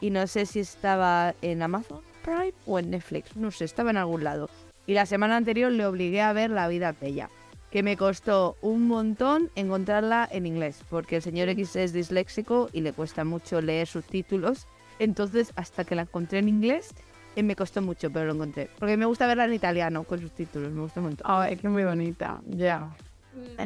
[0.00, 3.34] Y no sé si estaba en Amazon Prime o en Netflix.
[3.36, 4.48] No sé, estaba en algún lado.
[4.86, 7.28] Y la semana anterior le obligué a ver La vida bella.
[7.76, 10.82] Que me costó un montón encontrarla en inglés.
[10.88, 14.66] Porque el señor X es disléxico y le cuesta mucho leer subtítulos.
[14.98, 16.94] Entonces, hasta que la encontré en inglés,
[17.36, 18.70] eh, me costó mucho, pero lo encontré.
[18.78, 20.72] Porque me gusta verla en italiano con subtítulos.
[20.72, 21.22] Me gusta mucho.
[21.28, 22.40] Oh, es que es muy bonita.
[22.48, 22.96] Ya.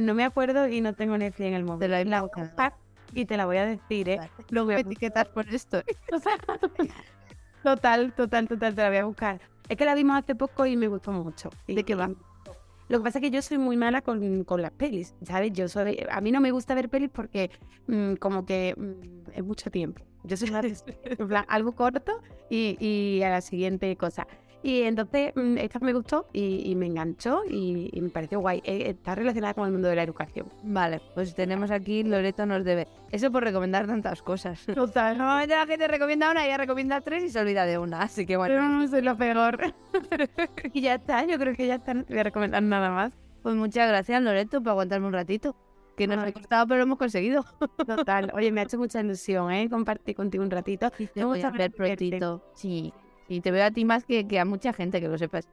[0.01, 1.79] No me acuerdo y no tengo Netflix en el móvil.
[1.83, 2.75] Te la voy a
[3.15, 4.21] y te la voy a decir, ¿eh?
[4.49, 5.85] Luego me etiquetas por esto.
[7.63, 9.41] Total, total, total, te la voy a buscar.
[9.69, 11.51] Es que la vimos hace poco y me gustó mucho.
[11.69, 12.11] ¿De qué va?
[12.91, 15.53] Lo que pasa es que yo soy muy mala con, con las pelis, ¿sabes?
[15.53, 17.51] Yo soy, a mí no me gusta ver pelis porque
[17.86, 20.03] mm, como que mm, es mucho tiempo.
[20.24, 20.74] Yo soy una de-
[21.05, 22.20] en plan, algo corto
[22.51, 24.26] y, y a la siguiente cosa.
[24.63, 28.61] Y entonces mm, esta me gustó y, y me enganchó y, y me pareció guay.
[28.65, 30.49] Eh, está relacionada con el mundo de la educación.
[30.63, 32.87] Vale, pues tenemos aquí Loreto nos debe.
[33.11, 34.65] Eso por recomendar tantas cosas.
[34.75, 35.17] Total.
[35.17, 38.03] Normalmente la gente recomienda una, ella recomienda tres y se olvida de una.
[38.03, 39.75] Así que bueno, Pero no soy lo peor.
[40.73, 41.95] y ya está, yo creo que ya está.
[41.95, 43.13] No voy a recomendar nada más.
[43.43, 45.57] pues muchas gracias Loreto por aguantarme un ratito.
[45.97, 46.33] Que nos ha Ay.
[46.33, 47.45] costado, pero lo hemos conseguido.
[47.87, 48.31] Total.
[48.35, 49.69] Oye, me ha hecho mucha ilusión, ¿eh?
[49.69, 50.91] Compartir contigo un ratito.
[50.91, 51.73] Te Me gusta a ver.
[52.55, 52.93] Sí,
[53.31, 55.47] sí, te veo a ti más que, que a mucha gente, que lo sepas.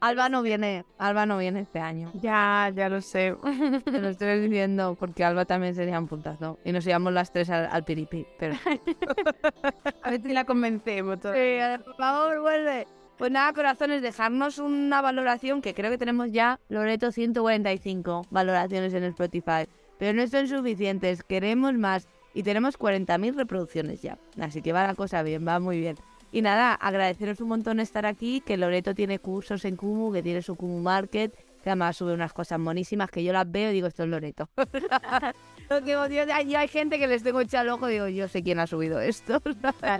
[0.00, 2.10] Alba no viene, Alba no viene este año.
[2.20, 3.36] Ya, ya lo sé.
[3.84, 6.58] Te lo estoy diciendo porque Alba también sería un puntazo.
[6.64, 8.26] Y nos íbamos las tres al, al piripi.
[8.40, 8.56] Pero...
[10.02, 11.20] A ver si la convencemos.
[11.20, 11.32] todo.
[11.32, 12.86] Sí, por favor, vuelve.
[13.18, 19.04] Pues nada, corazones, dejarnos una valoración que creo que tenemos ya, Loreto, 145 valoraciones en
[19.04, 19.68] Spotify.
[19.98, 22.08] Pero no son suficientes, queremos más.
[22.34, 24.18] Y tenemos 40.000 reproducciones ya.
[24.38, 25.96] Así que va la cosa bien, va muy bien.
[26.36, 30.42] Y nada, agradeceros un montón estar aquí, que Loreto tiene cursos en Kumu, que tiene
[30.42, 31.32] su Kumu Market,
[31.64, 34.50] que además sube unas cosas monísimas que yo las veo y digo, esto es Loreto.
[35.70, 38.58] Lo digo, Dios, hay, gente que les tengo echado el ojo, digo, yo sé quién
[38.58, 39.40] ha subido esto.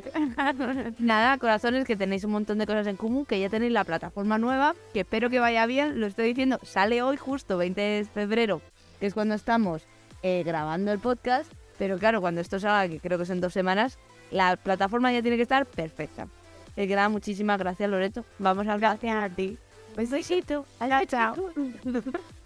[0.98, 4.36] Nada, corazones, que tenéis un montón de cosas en común, que ya tenéis la plataforma
[4.36, 8.60] nueva, que espero que vaya bien, lo estoy diciendo, sale hoy justo 20 de febrero,
[9.00, 9.84] que es cuando estamos
[10.22, 13.98] eh, grabando el podcast, pero claro, cuando esto salga, que creo que son dos semanas,
[14.30, 16.28] la plataforma ya tiene que estar perfecta.
[16.76, 18.24] Es que nada, muchísimas gracias Loreto.
[18.38, 19.58] Vamos al Gracias a ti.
[19.96, 20.66] Besito.
[21.08, 21.34] Chao.